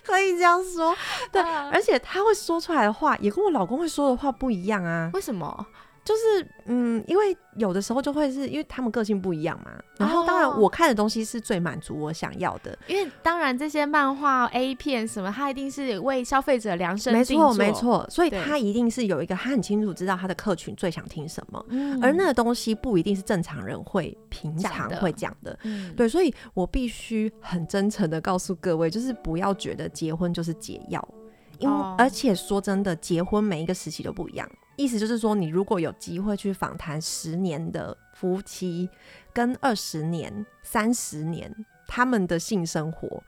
[0.03, 0.93] 可以这样说。
[1.31, 5.09] 对啊而且他会说出来的话，也跟我老公会说的话不一样啊。
[5.13, 5.65] 为什么？
[6.03, 9.71] 就是嗯，因为有的时候就会是因为他们个性不一样嘛。
[9.97, 17.71] 然后当然哦我看的东西是最满足我想要的，因为当然这些漫画、A 片什么，它一定是为消费者量身没错定做没。
[17.73, 18.05] 错。
[18.09, 25.57] 所以他一定是有一个他很清楚知道他的客群最想听什么，嗯而那个东西不一定是正常人会平常会讲的。
[25.63, 31.07] 嗯对，所以我必须很真诚的告诉各位，就是不要觉得结婚就是解药，
[31.59, 34.49] 因为、哦而且说真的，结婚每一个时期都不一样。
[34.75, 38.89] 意思就是说，你如果有机会去访谈十年的夫妻，
[39.31, 41.53] 跟二十年、三十年
[41.87, 43.21] 他们的性生活，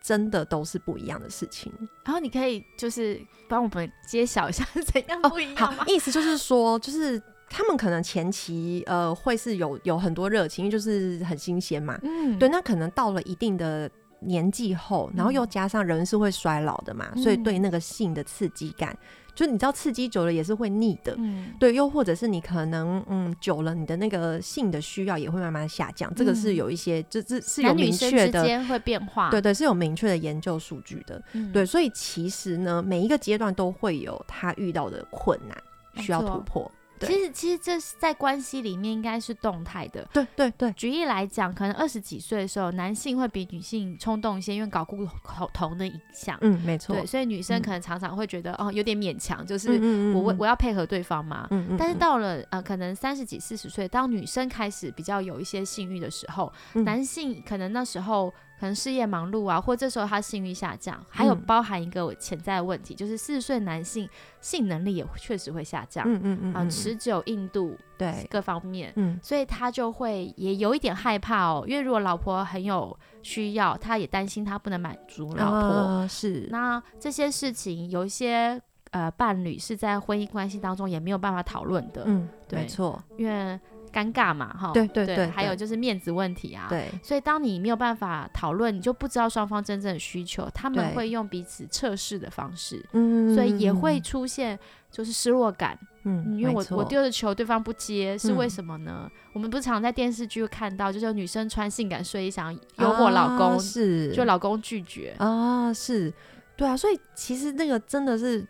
[0.00, 1.72] 真的都是不一样的事情。
[2.04, 5.86] 然后你可以就是帮我们揭晓一下是怎样不一样吗好，？
[5.88, 11.98] 意思就是说，就是他们可能前期呃会是有有很多热情，因为就是很新鲜嘛。
[12.04, 18.96] 嗯对，那可能到了一定的年纪后，然后又加上人是会衰老的嘛，所以对那个性的刺激感，
[19.34, 21.14] 就你知道刺激久了也是会腻的。
[21.18, 29.30] 嗯对，又或者是你可能嗯久了，你的那个性的需要也会慢慢下降，这个是嗯有一些，这这是有明确的，会变化。
[29.30, 31.20] 对对，是有明确的研究数据的。
[31.32, 36.70] 嗯对，所以其实呢，每一个阶段都会有他遇到的困难需要突破。
[37.04, 40.06] 对其实其实这是在关系里面应该是动态的。
[40.12, 46.38] 对对对，举例来讲，可能二十几岁的时候，男性会比女性冲动一些，因为搞固酮酮的影响。
[46.40, 46.94] 嗯，没错。
[46.96, 49.70] 对，所以女生嗯可能常常会觉得、哦有点勉强，就是
[50.14, 51.46] 我我嗯我要配合对方嘛。
[51.50, 61.40] 嗯嗯，但是嗯到了呃，可能三十几、四十岁，当女生开始比较有一些性欲的时候，嗯男性可能那时候可能事业忙碌啊，或这时候他性欲下降，还有嗯。
[61.46, 64.08] 包含一个潜在的问题，就是四十岁男性
[64.40, 69.18] 性能力也确实会下降，嗯嗯嗯啊，持久、硬度对，各方面，嗯。
[69.22, 75.58] 所以他就会也有一点害怕哦，因为如果老婆很有需要，他也担心他不能满足老婆。
[75.58, 76.48] 啊是。
[76.50, 78.60] 那这些事情有一些
[78.92, 82.60] 呃伴侣是在婚姻关系当中也没有办法讨论的，嗯，对。
[82.60, 83.58] 没错，因为
[83.94, 94.58] 尴尬嘛，哈，对对对还有就是面子问题啊，对，所以当你没有办法讨论，你就不知道双方真正的需求，他们会用彼此测试的方式，嗯所以也会出现
[94.90, 99.08] 就是失落感，嗯，嗯因为我我丢的球对方不接，是为嗯什么呢？
[99.32, 104.12] 我们不是常在电视剧看到，就是有女生穿性感睡衣想要诱惑老公，啊是。
[104.12, 106.12] 就老公拒绝，啊，是，
[106.56, 108.46] 对啊，所以其实那个真的是，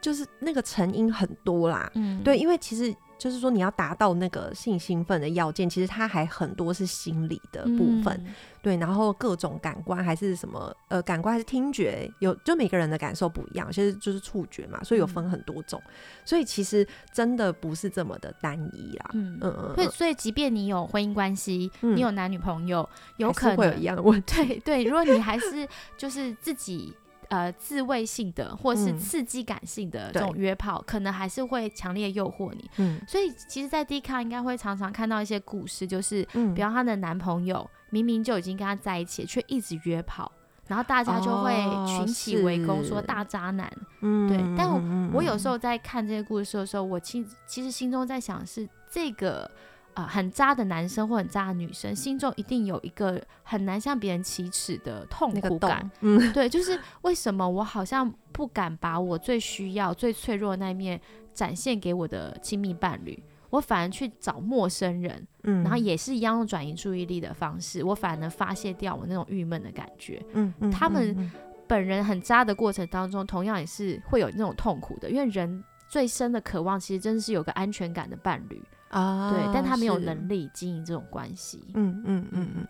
[0.00, 15.30] 就是那个成因很多啦，嗯，对，因为其实就是说你要达到那个性兴奋的要件，其实它还很多是心理的部分，嗯对，然后各种感官还是什么，呃，感官还是听觉，有就每个人的感受不一样，其实就是触觉嘛，所以有分嗯。
[15.30, 15.80] 很多种，
[16.24, 21.96] 所以其实真的不是这么的单一啦，嗯嗯嗯，所以，嗯所以即便你有婚姻关系，嗯。
[21.96, 25.66] 你有男女朋友，有可能会有一样的问题，对对，如果你还是
[25.96, 26.92] 就是自己
[27.32, 32.70] 呃自慰性的，或是嗯刺激感性的这种约炮，可能还是会强烈诱惑你。
[32.76, 40.30] 嗯所以其实，在 D 卡应该会常常看到一些故事，就是嗯比方她的男朋友明明就已经跟她在一起，却一直约炮。
[40.68, 43.70] 然后大家就会哦群起围攻，说大渣男。
[44.00, 44.70] 嗯对但
[45.12, 49.50] 我有时候在看这些故事的时候，我其其实心中在想是这个
[49.94, 61.00] 啊、呃很渣的男生或很渣的女生，心中一定有一个很难向别人启齿的痛苦感。，嗯，对，就是为什么我好像不敢把我最需要、最脆弱的那一面
[61.34, 70.22] 展现给我的亲密伴侣，我反而去找陌生人，嗯然后也是一样用转移注意力的方式，我反而能发泄掉我那种郁闷的感觉。
[70.32, 71.30] 嗯嗯，他们嗯
[71.66, 78.62] 本人很渣的过程当中，同样也是会有那种痛苦的，因为人最深的渴望其实真的是有个安全感的伴侣，
[78.92, 81.64] 啊，对，但他没有能力经营这种关系。
[81.74, 82.66] 嗯嗯嗯嗯，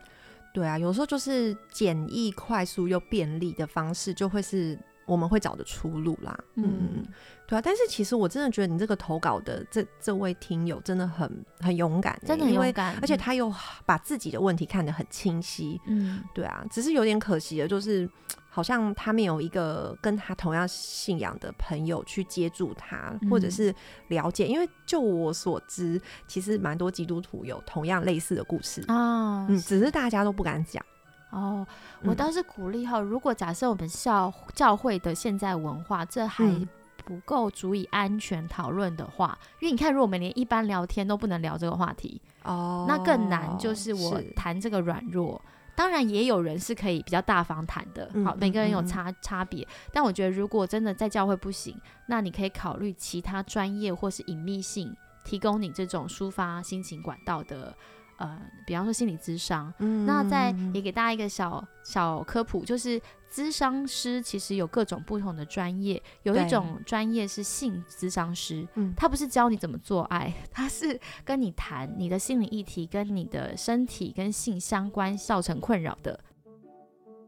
[0.55, 6.39] 对啊，有时候就是简易、快速又便利的方式，就会是我们会找的出路啦。
[6.55, 7.07] 嗯嗯嗯，
[7.47, 7.61] 对啊。
[7.61, 13.53] 但是其实我真的觉得你这个投稿的这这位听友真的很很勇敢欸、真的很勇敢，而且他又
[13.85, 15.81] 把自己的问题看得很清晰。
[15.87, 18.09] 嗯，对啊，只是有点可惜的，就是
[18.55, 23.75] 好像他没有一个跟他同样信仰的朋友去接住他，或者嗯是
[24.09, 24.47] 了解。
[24.47, 25.99] 因为就我所知，
[26.29, 28.83] 其实蛮多基督徒有同样类似的故事。
[28.89, 30.85] 啊，嗯，只是大家都不敢讲。
[31.31, 31.67] 哦，
[32.03, 36.69] 我嗯倒是鼓励哈，如果假设我们教教会的现在文化这还嗯
[37.07, 43.57] 不够足以安全讨论的话，因为你看，如果我们连一般聊天都不能聊这个话题，哦那更难。
[43.59, 45.41] 就是我谈这个软弱，
[45.75, 49.67] 当然也有人是可以比较大方谈的，好，每个人有差差别。
[49.93, 54.95] 但我觉得，如果真的在教会不行，那你可以考虑其他专业或是隐秘性
[55.25, 57.75] 提供你这种抒发心情管道的。
[58.23, 63.01] 呃，比方说心理咨商，嗯那再也给大家一个小小科普，就是
[63.31, 76.19] 咨商师其实有各种不同的专业，有一种专业是性咨商师，嗯他不是教你怎么做爱， 他是跟你谈你的心理议题跟你的身体跟性相关造成困扰的。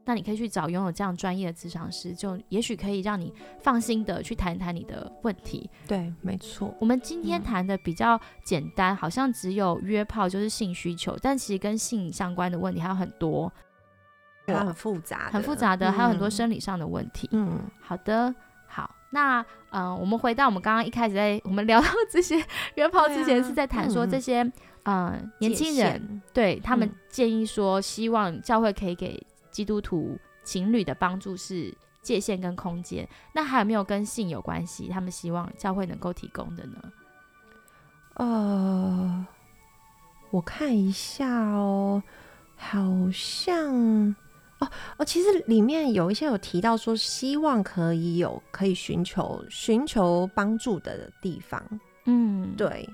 [0.06, 5.68] 那你可以去找拥有这样专业的咨商师，就也许可以让你放心的去谈一谈你的问题。
[5.88, 6.74] 对，没错。
[6.78, 13.50] 我们今天嗯谈的比较简单，好像只有约炮就是性需求，但其实跟性相关的问题还有很多，
[14.46, 17.28] 它很复杂，很复杂的，还有很多嗯生理上的问题。
[17.32, 18.34] 嗯好的，
[18.66, 19.40] 好，那
[19.70, 22.36] 嗯、呃我们回到我们刚刚一开始在我们聊到这些
[22.76, 24.52] 约炮之前，是在谈说嗯这些嗯、
[24.82, 29.18] 呃年轻人对他们嗯建议说，希望教会可以给
[29.54, 33.08] 基督徒情侣的帮助是界限跟空间。
[33.32, 34.88] 那还有没有跟性有关系？
[34.88, 36.82] 他们希望教会能够提供的呢？
[38.16, 39.26] 呃，
[40.30, 42.02] 我看一下哦，
[42.56, 42.80] 好
[43.12, 44.14] 像
[44.58, 51.62] 哦哦，其实里面有一些有提到说，希望可以有可以寻求寻求帮助的地方，
[52.04, 52.88] 嗯，对。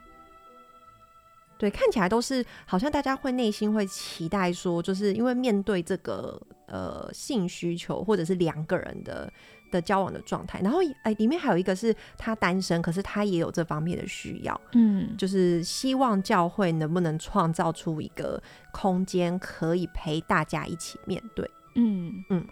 [1.61, 9.31] 对，看起来都是好像大家会内心会期待说，就是因为面对这个呃性需求或者是两个人的
[9.71, 18.43] 的交往的状态，然后哎里面还有一个是他单身，可是他也有这方面的需要，嗯，就是希望教会能不能创造出一个
[18.73, 21.49] 空间，可以陪大家一起面对。
[21.75, 22.43] 嗯嗯，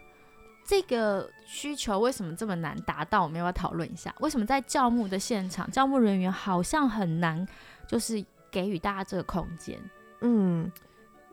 [0.67, 3.23] 这个需求为什么这么难达到？
[3.23, 4.15] 我们要不要讨论一下？
[4.21, 7.49] 为什么在教牧的现场，教牧人员好像很难，
[7.87, 9.79] 就是给予大家这个空间？
[10.21, 10.71] 嗯，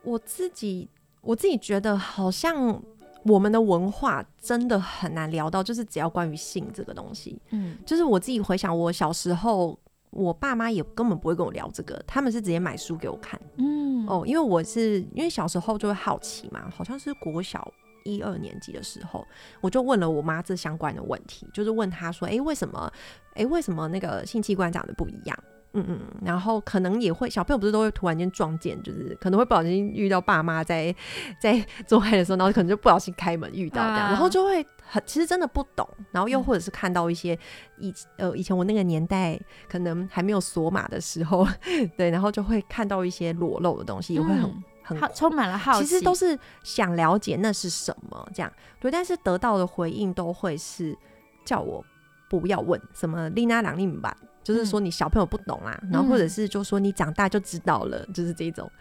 [0.04, 0.90] 我自己
[1.22, 2.82] 我自己觉得好像
[3.24, 9.78] 我们的文化真的很难聊到，就是只要关于性这个东西，嗯就是我自己回想我小时候。
[10.12, 17.70] 我爸妈也根本不会跟我聊这个，他们是直接买书给我看嗯哦，因为我是因为小时候就会好奇嘛，好像是国小
[18.06, 19.28] 一二年级的时候，
[19.60, 22.90] 我就问了我妈这相关的问题，就是问她说，诶，为什么，
[23.34, 25.38] 诶，为什么那个性器官长得不一样？
[25.76, 30.94] 嗯嗯，然后可能也会小朋友不是都会突然间撞见，就是可能会不小心遇到爸妈在
[31.40, 37.38] 在做爱的时候，然后可能就不小心开门遇到这样，然后就会很其实真的不懂，然后又或者是看到一些
[37.80, 41.48] 以呃以前我那个年代可能还没有锁码的时候，
[41.98, 50.96] 对，然后就会看到一些裸露的东西，也会很很好充满了好奇，其实都是想了解那是什么这样，对，但是得到的回应都会是
[51.44, 51.84] 叫我
[52.30, 54.16] 不要问什么丽娜朗丽姆吧。
[54.44, 58.72] 就是说你小朋友不懂啦，然后或者是就说你长大就知道了，就是这种，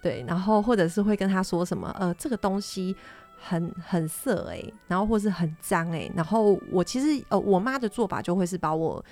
[0.00, 2.94] 对，然后或者是会跟他说什么，呃，这个东西
[3.36, 9.04] 很很色哎，然后或是很脏哎，然后我其实呃我妈的做法就会是把我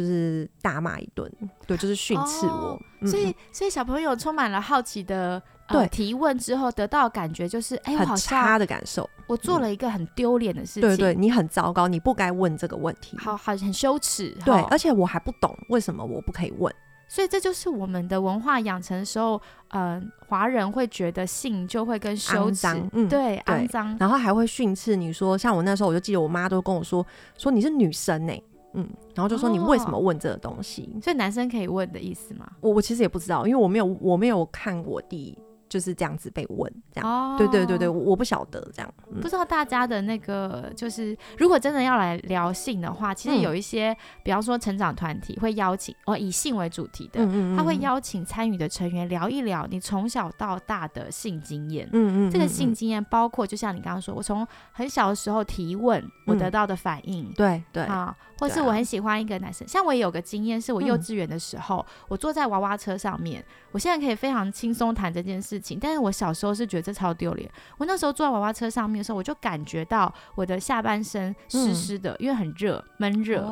[0.00, 1.30] 就是大骂一顿，
[1.66, 5.42] 对，就是训斥我，所以所以小朋友充满了好奇的。
[5.70, 9.06] 对，提问之后得到感觉就是，哎，很差的感受。
[9.26, 10.80] 我做了一个很丢脸的事情。
[10.80, 13.18] 对对，你很糟糕，你不该问这个问题。
[13.18, 14.34] 好好，很羞耻。
[14.46, 16.74] 对，而且我还不懂为什么我不可以问。
[17.06, 19.38] 所以这就是我们的文化养成的时候，
[19.68, 28.32] 嗯，华人会觉得性就会跟羞耻，嗯，对，肮脏，然后还会训斥你说，像我那时候我就记得我妈都跟我说，说你是女生呢。
[28.74, 30.98] 嗯，然后就说你为什么问这个东西？
[31.02, 32.46] 所以男生可以问的意思吗？
[32.60, 35.36] 我我其实也不知道，因为我没有我没有看我弟。
[35.70, 38.90] 就是这样子被问，这样，哦对对对对，我不晓得这样，
[39.20, 47.20] 不知道大家的那个，就是如果真的要来聊性的话，其实有一些，比方说成长团体会邀请哦，以性为主题的，
[47.54, 58.16] 他会邀请参与的成员聊一聊你从小到大的性经验，嗯嗯，这个性经验包括就像你刚刚说，我从很小的时候提问，我得到的反应，对对啊。
[58.38, 67.50] 或是我很喜欢一个男生，像我也有个经验，是我幼稚园的时候，我坐在娃娃车上面，我现在可以非常轻松谈这件事情，但是我小时候是觉得这超丢脸。
[67.78, 73.42] 我那时候坐在娃娃车上面的时候，我就感觉到我的下半身湿湿的，因为很热，闷热。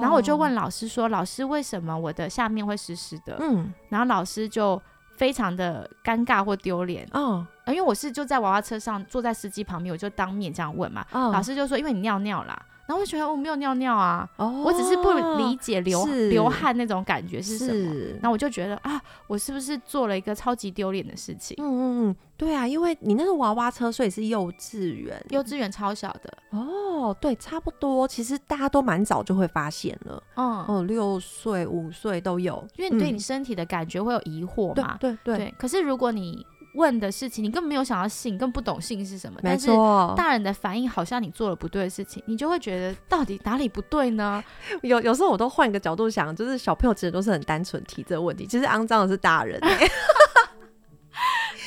[0.00, 4.80] 然后我就问老师说：“老师，为什么我的下面会湿湿的？”嗯，然后老师就
[5.16, 7.06] 非常的尴尬或丢脸。
[7.12, 11.06] 嗯，因为我是就在娃娃车上坐在司机旁边，我就当面这样问嘛。
[11.12, 12.60] 老师就说：“因为你尿尿啦。”
[12.92, 17.94] 然后我觉得我没有尿尿啊，我只是不理解流流汗那种感觉是什么。
[18.20, 21.56] 然后我就觉得啊，我是不是做了一个超级丢脸的事情？
[21.58, 27.16] 嗯嗯嗯，对啊，因为你那个娃娃车，所以是幼稚园，幼稚园超小的哦。
[27.18, 30.22] 对，差不多，其实大家都蛮早就会发现了。
[30.36, 34.98] 嗯哦，六岁、五岁都有，因为你对你身体的感觉会有疑惑嘛。
[35.00, 35.54] 对对对。
[35.58, 36.44] 可是如果你
[36.74, 39.38] 问的事情，你根本没有想到性，更不懂性是什么。
[39.42, 39.68] 但是
[40.16, 44.42] 大人的反应好像你做了不对的事情，你就会觉得到底哪里不对呢？
[44.82, 49.60] 有有时候我都换一个角度想，就是小朋友其实都是很单纯提这个问题，其实肮脏的是大人。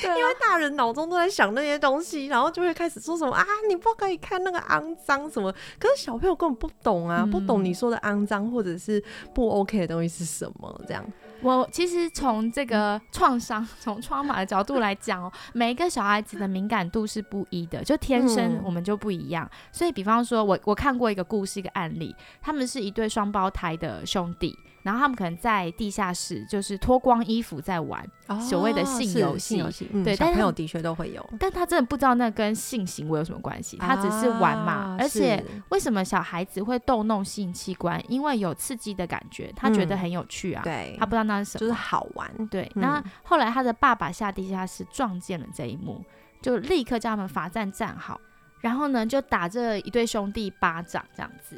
[0.02, 5.50] 因为大人脑中都在想那些东西，然后就会开始说什么啊，你不可以看那个肮脏什么。
[5.78, 9.02] 可是小朋友根本不懂啊，不懂你说的肮脏或者是
[9.34, 11.04] 不 OK 的东西是什么，这样。
[11.42, 19.48] 我其实从这个创伤、 从创马的角度来讲哦，每一个小孩子的敏感度是不一的，就天生我们就不一样。
[19.70, 24.56] 所以，比方说，我我看过一个故事，一个案例，他们是一对双胞胎的兄弟。
[24.86, 28.08] 然后他们可能在地下室，就是脱光衣服在玩
[28.40, 29.60] 所谓的性游戏，
[30.04, 31.28] 对，小朋友的确都会有。
[31.40, 34.96] 但他真的不知道那跟性行为有什么关系，他只是玩嘛。
[34.96, 38.00] 而且为什么小孩子会逗弄性器官？
[38.08, 40.62] 因为有刺激的感觉，他觉得很有趣啊。
[40.62, 42.30] 对，他不知道那是什么，就是好玩。
[42.46, 46.00] 对，那后来他的爸爸下地下室撞见了这一幕，
[46.40, 48.20] 就立刻叫他们罚站站好，
[48.60, 51.56] 然后呢就打这一对兄弟巴掌这样子。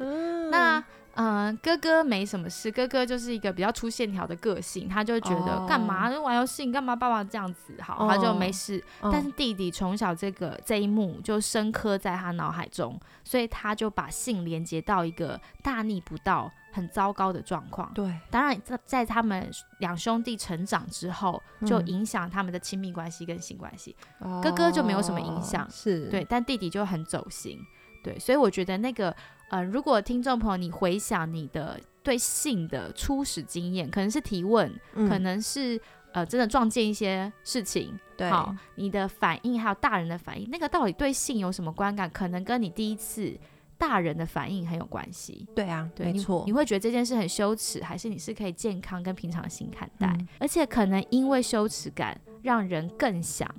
[0.49, 0.83] 那。
[1.21, 8.81] 嗯，哥哥没什么事，哥哥就是一个比较粗线条的个性，他就觉得干嘛玩游戏，干嘛爸爸这样子好，他就没事。
[9.01, 17.91] 但是弟弟从小这个这一幕就深刻在他脑海中，所以他就把性连接到一个大逆不道、很糟糕的状况。
[17.93, 23.93] 对，当然在在他们两兄弟成长之后，就影响他们的亲密关系跟性关系。
[24.41, 27.59] 哥哥就没有什么影响，是对，但弟弟就很走心。
[28.01, 29.13] 对，所以我觉得那个。
[29.49, 35.79] 呃，如果听众朋友你回想你的对性的初始经验，可能是提问，可能是
[36.13, 43.37] 呃真的撞见一些事情，对，好，你的反应还有大人的反应，那个到底对性有什么观感，可能跟你第一次
[43.77, 45.47] 大人的反应很有关系。
[45.55, 50.15] 对啊，没错，你会觉得这件事很羞耻，还是你是可以健康跟平常心看待？
[50.39, 53.49] 而且可能因为羞耻感，让人更想。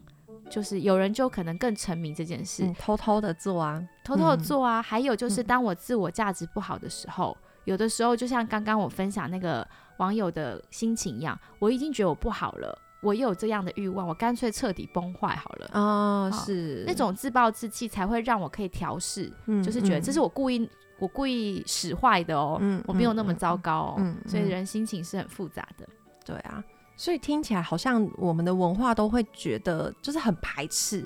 [0.51, 4.82] 就是有人就可能更沉迷这件事，偷偷的做啊，偷偷的做啊。
[4.82, 9.66] 还有就是，当我自我价值不好的时候，有的时候就像刚刚我分享那个
[9.98, 15.70] 网友的心情一样，我已经觉得我不好了，我又有这样的欲望，我干脆彻底崩坏好了。
[15.72, 19.32] 哦，是那种自暴自弃才会让我可以调试，
[19.62, 24.14] 就是觉得这是我故意我故意使坏的哦，我没有那么糟糕哦。
[24.26, 25.88] 所以人心情是很复杂的。
[26.26, 26.62] 对啊，
[27.01, 31.03] 所以听起来好像我们的文化都会觉得就是很排斥。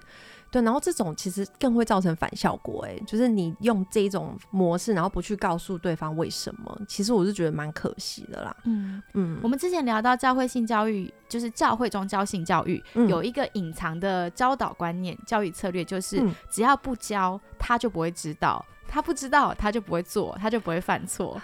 [0.51, 8.57] 对，然后这种其实更会造成反效果，哎，就是你用这种模式，然后不去告诉对方为什么，其实我是觉得蛮可惜的啦。
[8.64, 16.20] 嗯嗯，我们之前聊到教会性教育，就是教会中教性教育有一个隐藏的教导观念、教育策略，就是
[16.51, 21.40] 只要不教，他就不会知道；他不知道，他就不会做，他就不会犯错。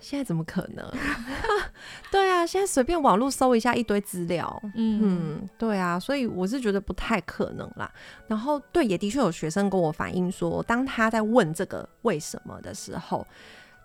[0.00, 0.90] 现在怎么可能？
[2.10, 7.90] 对啊，现在随便网络搜一下一堆资料，嗯，对啊，所以我是觉得不太可能啦。
[8.26, 13.26] 然后，对，也的确有学生跟我反映说，当他在问这个为什么的时候，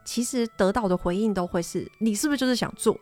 [0.03, 2.97] 其实得到的回应都会是：你是不是就是想做？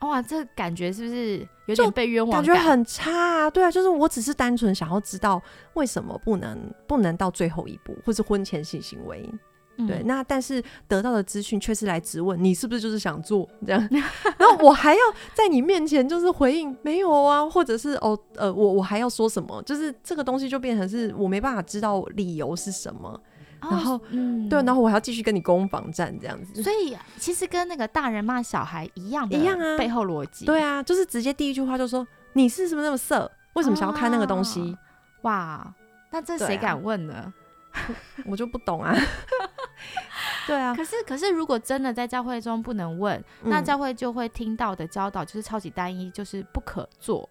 [0.00, 2.32] 哇，这感觉是不是有点被冤枉？
[2.32, 3.50] 感觉很差啊！
[3.50, 5.40] 对啊，就是我只是单纯想要知道
[5.74, 9.28] 为什么不能不能到最后一步，或是婚前性行为。
[9.88, 15.00] 对，那但是得到的资讯却是来质问你是不是就是想做这样， 然后我还要
[15.34, 23.20] 在你面前就是回应没有啊，或者是哦呃我我还要说什么，就是这个东西就变成是我没办法知道理由是什么，
[23.62, 24.48] 然后嗯。
[24.48, 30.44] 对，然后我还要继续跟你攻防战这样子，所以其实跟那个大人骂小孩一样一样啊，背后逻辑。
[30.44, 34.76] 对啊，就是直接第一句话就说你是是不是那么色，为什么想要看那个东西？
[35.22, 35.74] 哇，
[36.10, 37.32] 那这谁敢问呢？
[38.26, 38.94] 我就不懂啊。
[40.46, 47.28] 对啊，可是可是，如果真的在教会中不能问，那教会就会听到的教导就是超级单一，就是不可做，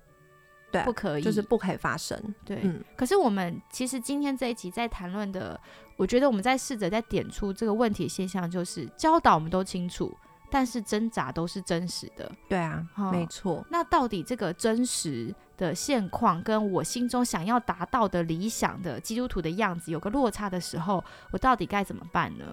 [0.71, 2.17] 对，不可以，就是不可以发生。
[2.45, 2.61] 对，
[2.95, 5.59] 可是我们其实今天这一集在谈论的，
[5.97, 10.15] 我觉得我们在试着在点出这个问题现象，就是教导我们都清楚，
[10.49, 12.31] 但是挣扎都是真实的。
[12.47, 13.65] 对啊，没错。
[13.69, 22.45] 那到底这个真实的现况跟我心中想要达到的理想的基督徒的样子有个落差的时候，我到底该怎么办呢？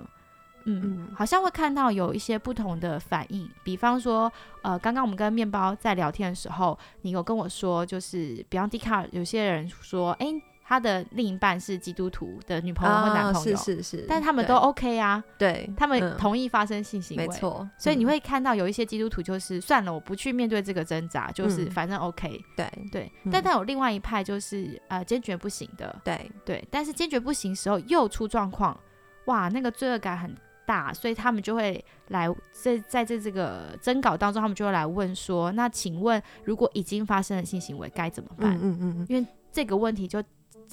[0.65, 4.31] 嗯，好像会看到有一些不同的反应，比方说，
[4.61, 10.27] 呃，刚刚我们跟面包在聊天的时候，你有跟我说，就是比方迪卡尔，有些人说，哎，
[10.69, 26.31] 他的另一半是基督徒的女朋友或男朋友，是是是，但他们都 OK 啊，对，他们同意发生性行为，没错，所以你会看到有一些基督徒就是算了，我不去面对这个挣扎，就是反正 OK，对对，但他有另外一派就是呃坚决不行的，对。
[26.45, 28.79] 对，但是坚决不行时候又出状况，
[29.25, 30.37] 哇，那个罪恶感很。
[30.69, 40.23] 大，所以他们就会来在在这这个征稿当中，他们就会来问说：“那请问，如果已经发生了性行为，该怎么办？”嗯嗯嗯，因为这个问题就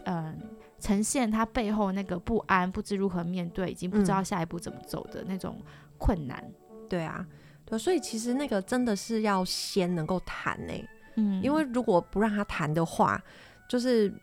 [0.03, 0.37] 嗯
[0.79, 5.57] 呈现他背后那个不安，不知如何面对，已经不知道下一步怎么走的那种
[5.97, 6.43] 困难。
[6.87, 7.25] 对啊，
[7.65, 10.73] 对，所以其实那个真的是要先能够谈呢，
[11.15, 13.19] 嗯，因为如果不让他谈的话，
[13.67, 14.13] 就是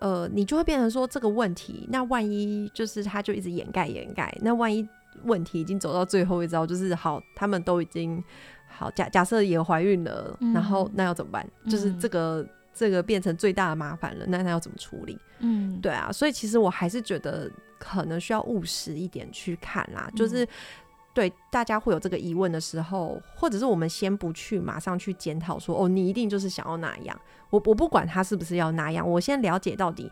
[0.00, 4.88] 呃，你就会变成说这个问题，那万一就是他就一直掩盖掩盖，那万一。
[5.24, 8.22] 问题已经走到最后一招，就是好，他们都已经
[8.68, 11.46] 好假假设也怀孕了，然后那要怎么办？
[11.68, 15.18] 就是这个这个变成最大的麻烦了，那他要怎么处理？
[15.40, 20.46] 嗯，对啊，所以其实我还是觉得可能需要务实一点去看啦，就是
[21.12, 30.10] 对大家会有这个疑问的时候，或者是我们先不去马上去检讨说哦，你一定就是想要那样，我我不管他是不是要那样，我先了解到底。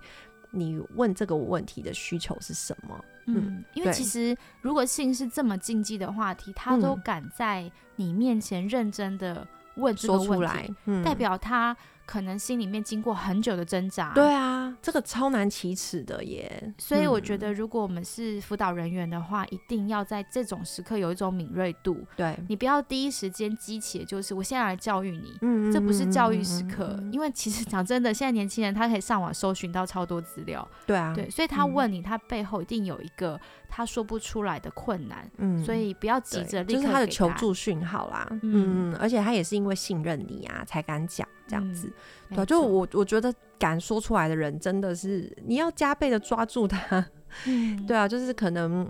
[0.51, 3.05] 你问这个问题的需求是什么？
[3.27, 9.47] 嗯，因为其实如果性是这么禁忌的话题，他都敢在你面前认真的
[9.77, 11.77] 问这个问题，代表他。
[12.09, 16.73] 可能心里面经过很久的挣扎，对啊，这个超难启齿的耶。
[16.79, 22.03] 所以我觉得，如果我们是辅导人员的话，一定要在这种时刻有一种敏锐度。
[22.17, 22.35] 对。
[22.49, 26.99] 你不要第一时间激起，就是我现在来教育你，嗯这不是教育时刻。
[27.13, 33.39] 因为其实讲真的，现在年轻人他可以上网搜寻到超多资料，对啊，对，所以他问你，他背后一定有一个
[33.69, 41.91] 他说不出来的困难，嗯，所以不要急着立刻就是他的求助讯号啦，嗯，而且他也是因为信任你啊，才敢讲这样子。
[42.31, 47.05] 对，就我我觉得敢说出来的人，真的是你要加倍的抓住他。
[47.47, 48.89] 嗯，对啊，就是可能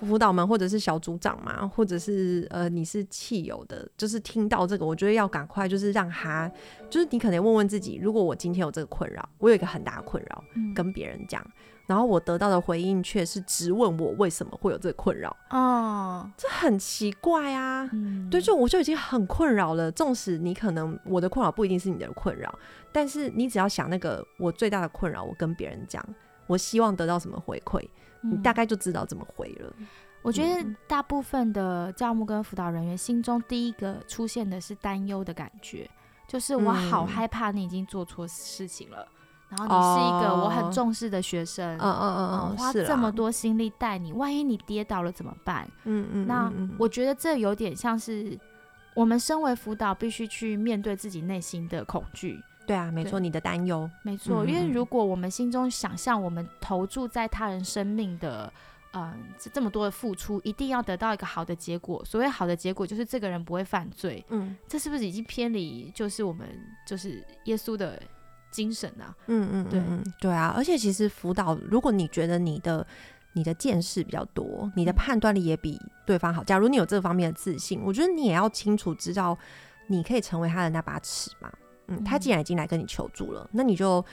[0.00, 6.50] 辅导们或者是小组长嘛，或者是呃你是汽友的，就是听到这个，我觉得要赶快就是让他，
[6.90, 10.42] 就是你可能问问自己，如果我今天有这个困扰，我有一个很大的困扰，
[10.74, 11.44] 跟别人讲。
[11.88, 17.88] 然后我得到的回应却是直问我为什么会有这个困扰哦，这很奇怪啊。
[18.30, 19.90] 对，就我就已经很困扰了。
[19.90, 22.54] 纵使你可能我的困扰不一定是你的困扰，
[22.92, 26.04] 但是你只要想那个我最大的困扰，我跟别人讲，
[26.46, 27.82] 我希望得到什么回馈，
[28.20, 29.72] 你大概就知道怎么回了。
[30.20, 35.88] 我觉得大部分的教牧跟辅导人员心中第一个出现的是担忧的感觉，
[36.28, 39.08] 就是我好害怕你已经做错事情了。
[39.48, 45.66] 然后你是一个我很重视的学生，嗯嗯嗯嗯，花这么多心力带你，万一你跌倒了怎么办？
[45.84, 48.38] 嗯嗯，那我觉得这有点像是
[48.94, 52.38] 我们身为辅导，必须去面对自己内心的恐惧。
[52.66, 54.44] 对啊，没错，你的担忧，没错。
[54.44, 58.52] 因为如果我们心中想象我们投注在他人生命的，
[58.92, 59.14] 嗯，
[59.50, 62.04] 这么多的付出，一定要得到一个好的结果。
[62.04, 64.22] 所谓好的结果，就是这个人不会犯罪。
[64.28, 66.46] 嗯，这是不是已经偏离就是我们
[66.86, 67.98] 就是耶稣的
[68.50, 69.14] 精神啊？
[69.26, 69.82] 嗯嗯，对
[70.20, 70.52] 对啊。
[70.56, 72.86] 而且其实辅导，如果你觉得你的
[73.32, 79.36] 你的见识比较多，你的判断力也比对方好，假如你有这方面的自信，我觉得你也要清楚知道，
[79.86, 81.50] 你可以成为他的那把尺嘛。
[81.88, 84.04] 嗯，他既然已经来跟你求助了，那你就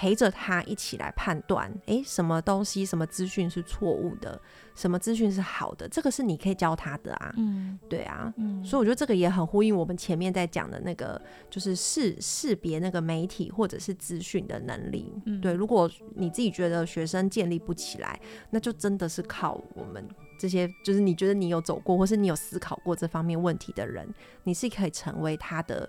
[0.00, 4.40] 陪着他一起来判断，诶，什么东西、什么资讯是错误的，
[4.74, 7.34] 什么资讯是好的，这个是你可以教他的啊。
[7.36, 11.20] 嗯，对啊，嗯，所以我觉得这个也很呼应我们前面在讲的那个，
[11.50, 15.12] 就是识识别那个媒体或者是资讯的能力。
[15.26, 20.02] 嗯，对，如果你自己觉得学生建立不起来，那就真的是靠我们
[20.38, 24.08] 这些，就是你觉得你有走过或是你有思考过这方面问题的人，
[24.44, 25.86] 你是可以成为他的。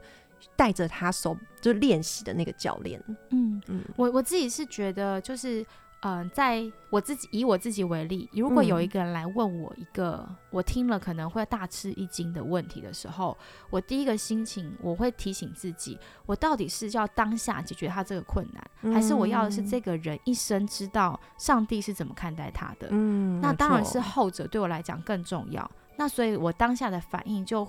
[0.55, 5.65] 带着他手就练习的那个教练，嗯嗯，我我自己是觉得，就是
[6.01, 13.37] 嗯，在我自己以我自己为例，如果有一个人来问我一个我听了可能会大吃一惊的问题的时候，
[13.69, 22.87] 我第一个心情我会提醒自己，我到底是要当下解决他这个困难，还是我要的是这个人一生知道上帝是怎么看待他的？
[22.89, 25.69] 嗯，那当然是后者对我来讲更重要。
[25.97, 27.67] 那所以我当下的反应就。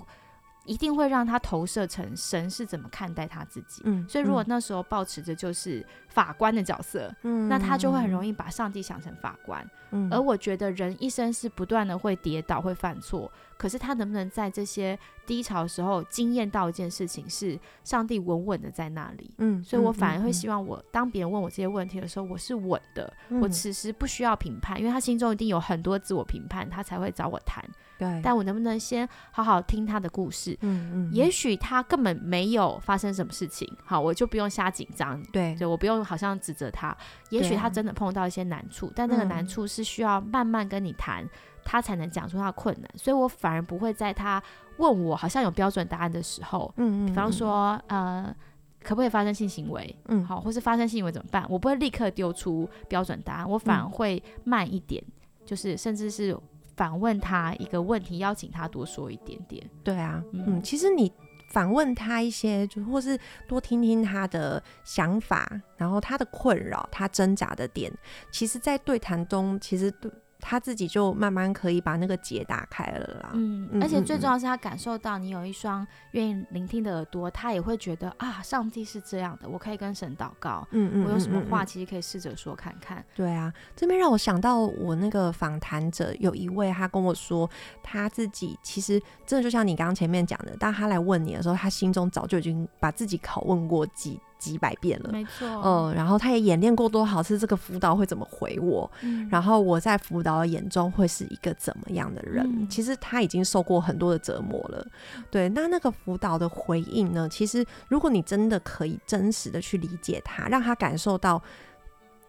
[0.65, 23.11] 一定会让他投射成神是怎么看待他自己，嗯，所以如果那时候保持着就是法官的角色，嗯，那他就会很容易把上帝想成法官，嗯，而我觉得人一生是不断的会跌倒会犯错，可是他能不能在这些低潮的时候惊艳到一件事情是上帝稳稳的在那里，嗯，所以我反而会希望我当别人问我这些问题的时候，我是稳的，
[23.41, 27.61] 我此时不需要评判，因为他心中一定有很多自我评判，他才会找我谈。
[28.03, 30.57] 对，但我能不能先好好听他的故事？
[30.61, 35.21] 嗯嗯，也许他根本没有发生什么事情，好，我就不用瞎紧张。
[35.31, 36.95] 对，就我不用好像指责他。
[37.29, 41.27] 也许他真的碰到一些难处，但那个难处是需要慢慢跟你谈，
[41.63, 42.89] 他才能讲出他的困难。
[42.95, 44.41] 所以我反而不会在他
[44.77, 48.35] 问我好像有标准答案的时候，嗯嗯，比方说呃，
[48.83, 49.95] 可不可以发生性行为？
[50.09, 51.45] 嗯，好，或是发生性行为怎么办？
[51.49, 55.03] 我不会立刻丢出标准答案，我反而会慢一点，
[55.45, 56.37] 就是甚至是。
[56.75, 59.69] 反问他一个问题，邀请他多说一点点。
[59.83, 61.11] 对啊，嗯，其实你
[61.51, 67.91] 反问他一些，就或是多听听他的想法，然后他的困扰，他挣扎的点，
[68.31, 70.11] 其实，在对谈中，其实都。
[70.45, 73.29] 他自己就慢慢可以把那个结打开了啦。
[73.33, 80.67] 嗯，而且最重要是他感受到你有一双愿意聆听的耳朵，他也会觉得啊，上帝是这样的，我可以跟神祷告。
[80.71, 83.03] 嗯嗯，我有什么话其实可以试着说看看。
[83.15, 87.49] 对啊，这边让我想到我那个访谈者有一位，他跟我说
[87.81, 94.19] 他自己其实真的就像你刚刚前面讲的，当他来问你的时候，他心中早就已经把自己拷问过几。
[94.43, 95.47] 几百遍了，没错。
[95.63, 98.89] 嗯，然后他也演练过多少次这个辅导会怎么回我，
[99.29, 102.67] 然后我在辅导的眼中会是一个怎么样的人？
[102.69, 104.85] 其实他已经受过很多的折磨了。
[105.31, 107.29] 对，那那个辅导的回应呢？
[107.29, 111.41] 其实如果你真的可以真实的去理解他，让他感受到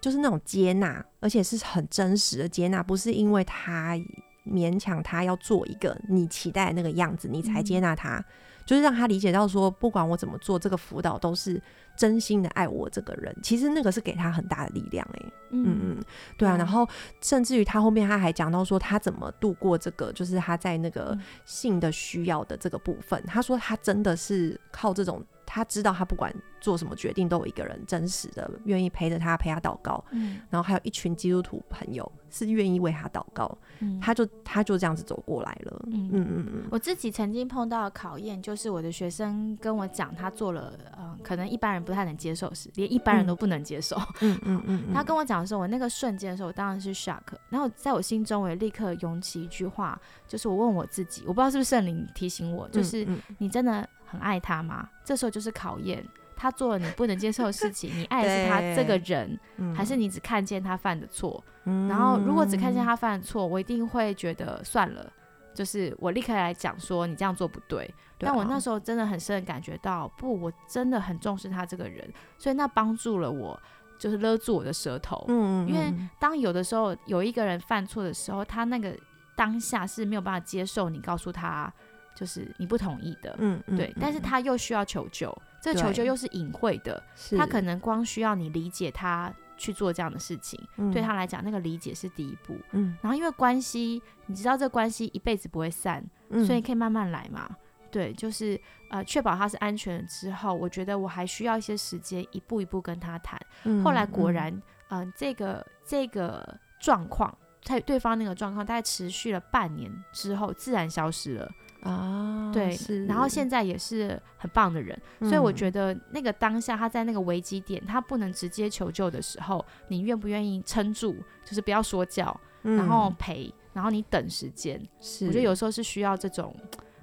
[0.00, 3.98] 就是那种接纳，而且是很真实的接纳，不是因为他
[4.46, 8.24] 勉强他要做一个你期待的那个样子，你才接纳他。
[8.64, 11.60] 就是让他理解到说，不管我怎么做，这个辅导都是
[11.96, 13.34] 真心的爱我这个人。
[13.42, 16.04] 其实那个是给他很大的力量，哎，嗯嗯，
[16.36, 16.56] 对啊。
[16.56, 16.88] 然后
[17.20, 23.22] 甚至于他后面他还讲到说，他怎么度过这个，就是他在那个性的需要的这个部分。
[23.26, 25.24] 他说他真的是靠这种。
[25.46, 30.02] 他知道，他不管做什么决定，都有一个人真实的愿意陪着他，陪他祷告。
[30.10, 33.56] 嗯，然后还有一群基督徒朋友是愿意为他祷告。
[33.80, 35.82] 嗯，他就他就这样子走过来了。
[35.86, 36.62] 嗯嗯嗯嗯。
[36.70, 43.96] 我自己曾经碰到的考验，就是我的学生跟我讲，他做了呃，可能一般人不太能接受事，连一般人都不能接受。
[44.20, 44.94] 嗯嗯嗯。
[44.94, 47.20] 他跟我讲的时候，我那个瞬间的时候，我当然是 shock。
[47.50, 53.06] 然后在我心中，我也立刻涌起一句话，就是我问我自己，我不知道是不是圣灵提醒我，就是
[53.38, 53.86] 你真的。
[54.14, 54.88] 很爱他吗？
[55.04, 56.06] 这时候就是考验
[56.36, 57.90] 他做了你不能接受的事情。
[57.98, 59.38] 你爱的是他这个人，
[59.74, 61.42] 还是你只看见他犯的错？
[61.64, 65.12] 然后如果只看见他犯的错，我一定会觉得算了，
[65.54, 67.92] 就是我立刻来讲说你这样做不对。
[68.18, 73.60] 但我那时候真的很深的感觉到，不，我真的很重视他这个人，所以那帮助了我，
[73.98, 75.24] 就是勒住我的舌头。
[75.68, 78.96] 因为当有的时候有一个人犯错的时候，他那个
[79.36, 81.72] 当下是没有办法接受你告诉他。
[82.14, 87.02] 就是你不同意的，嗯，对，但是他又需要求救，这个求救又是隐晦的，
[87.36, 90.60] 他可能光需要你理解他去做这样的事情，
[90.92, 96.04] 对他来讲，那个理解是第一步，嗯，然后因为关系，你知道这关系一辈子不会散，
[96.46, 97.48] 所以可以慢慢来嘛，
[97.90, 98.60] 对，就是
[98.90, 103.40] 呃，确保他是安全之后，我觉得我还需要一些时间，一步一步跟他谈。
[103.82, 111.50] 后来果然，嗯，这个这个状况，他对方那个状况，大概持续了半年之后，自然消失了
[111.84, 112.50] 啊。
[112.52, 112.76] 对，
[113.06, 121.16] 然后现在也是很棒的人，所以我觉得那个当下他在那个危机点，他不能直接求救的时候，你愿不愿意撑住？
[121.44, 124.80] 就是不要说教，然后陪，然后你等时间。
[125.00, 126.54] 是，我觉得有时候是需要这种。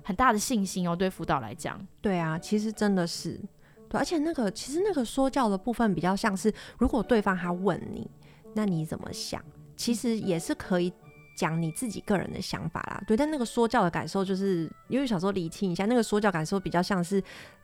[0.04, 3.40] 很大的信心哦，对辅导来讲，对啊，其实真的是，
[3.88, 8.10] 对，而且那个其实那个说教的部分比较像是，如果对方他问你，
[8.56, 9.40] 那你怎么想？
[9.78, 10.92] 其实也是可以
[11.36, 13.16] 讲你自己个人的想法啦，对。
[13.18, 17.24] 但那个说教的感受，就是因为小时候理清一下，那个说教感受比较像是，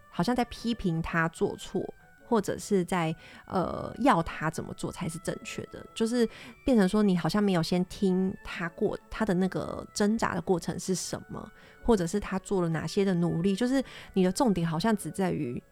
[0.10, 1.84] 好像在批评他做错。
[2.30, 3.16] 或者是在
[3.46, 6.28] 呃要他怎么做才是正确的，就是
[6.66, 11.50] 变成说你好像没有先听他过他的那个挣扎的过程是什么，
[11.86, 15.64] 或者是他做了哪些的努力，就是你的重点好像只在于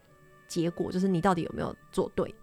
[0.47, 2.33] 结果，就是你到底有没有做对，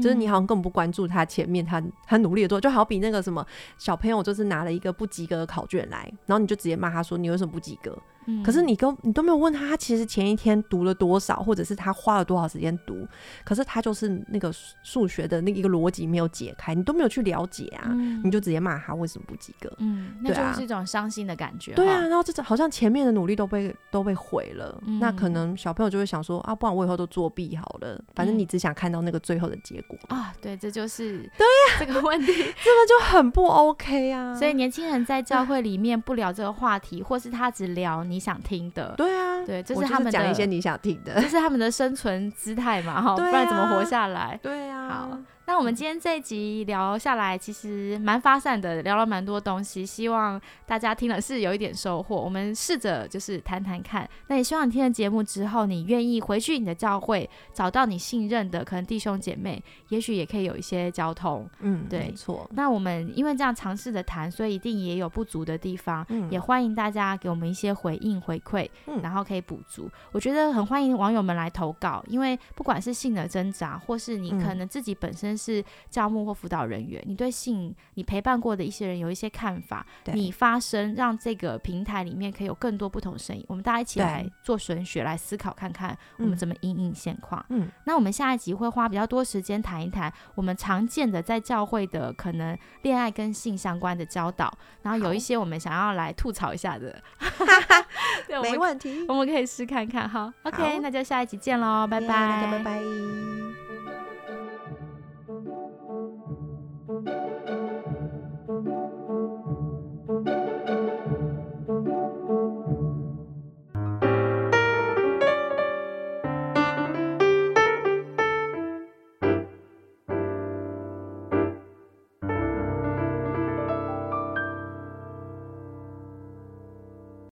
[0.00, 7.96] 就是你好像根本不关注他前面他他努力的做，就好比那个什么小朋友就是拿了一个不及格的考卷来，然后你就直接骂他说你为什么不及格？
[8.44, 13.06] 可是你都你都没有问他，他其实前一天读了多少，或者是他花了多少时间读，
[13.44, 14.52] 可是他就是那个
[14.82, 17.90] 数学的那一个逻辑没有解开，你都没有去了解啊，
[18.22, 19.70] 你就直接骂他为什么不及格？
[19.78, 21.72] 嗯，那就是一种伤心的感觉。
[21.74, 30.32] 对啊，然后这好像前面的努力都被都被毁了，那可能小朋友就会想说啊，不然我以后都作弊好了，反正你只想看到那个最后的结果啊。
[30.40, 34.34] 对，这就是对呀这个问题， 这个就很不 OK 啊。
[34.34, 38.04] 所以年轻人在教会里面不聊这个话题，或是他只聊。
[38.12, 44.38] 你想听的，对啊，对，这是他们讲一些你想听的，这是他们的生存姿态嘛，哈，不然怎么活下来？
[44.42, 45.18] 对啊，好。
[45.44, 52.14] 那我们今天这一集聊下来，其实蛮发散的，聊了蛮多东西，希望大家听了是有一点收获。
[52.16, 61.48] 我们试着就是谈谈看，那也希望你听了节目之后，你愿意回去你的教会，找到你信任的可能弟兄姐妹，也许也可以有一些交通。
[61.58, 62.48] 嗯，对，没错。
[62.52, 68.68] 那我们因为这样尝试着谈，所以一定也有不足的地方，也欢迎大家给我们一些回应回馈，
[69.02, 69.90] 然后可以补足。
[70.12, 75.31] 我觉得很欢迎网友们来投稿，因为不管是性的挣扎，或是你可能自己本身。
[75.36, 87.44] 是教牧或辅导人员，你对性你陪伴过的一些人有一些看法，你发声，让这个平台里面可以有更多不同声音，我们大家一起来做选学，来思考看看我们怎么应应现况。
[87.48, 94.52] 嗯，那我们下一集会花比较多时间谈一谈我们常见的在教会的可能恋爱跟性相关的教导，
[94.82, 97.02] 然后有一些我们想要来吐槽一下的，
[98.26, 100.32] 对没问题，我们可以试看看哈。
[100.44, 103.61] OK，那就下一集见喽，拜拜，拜拜。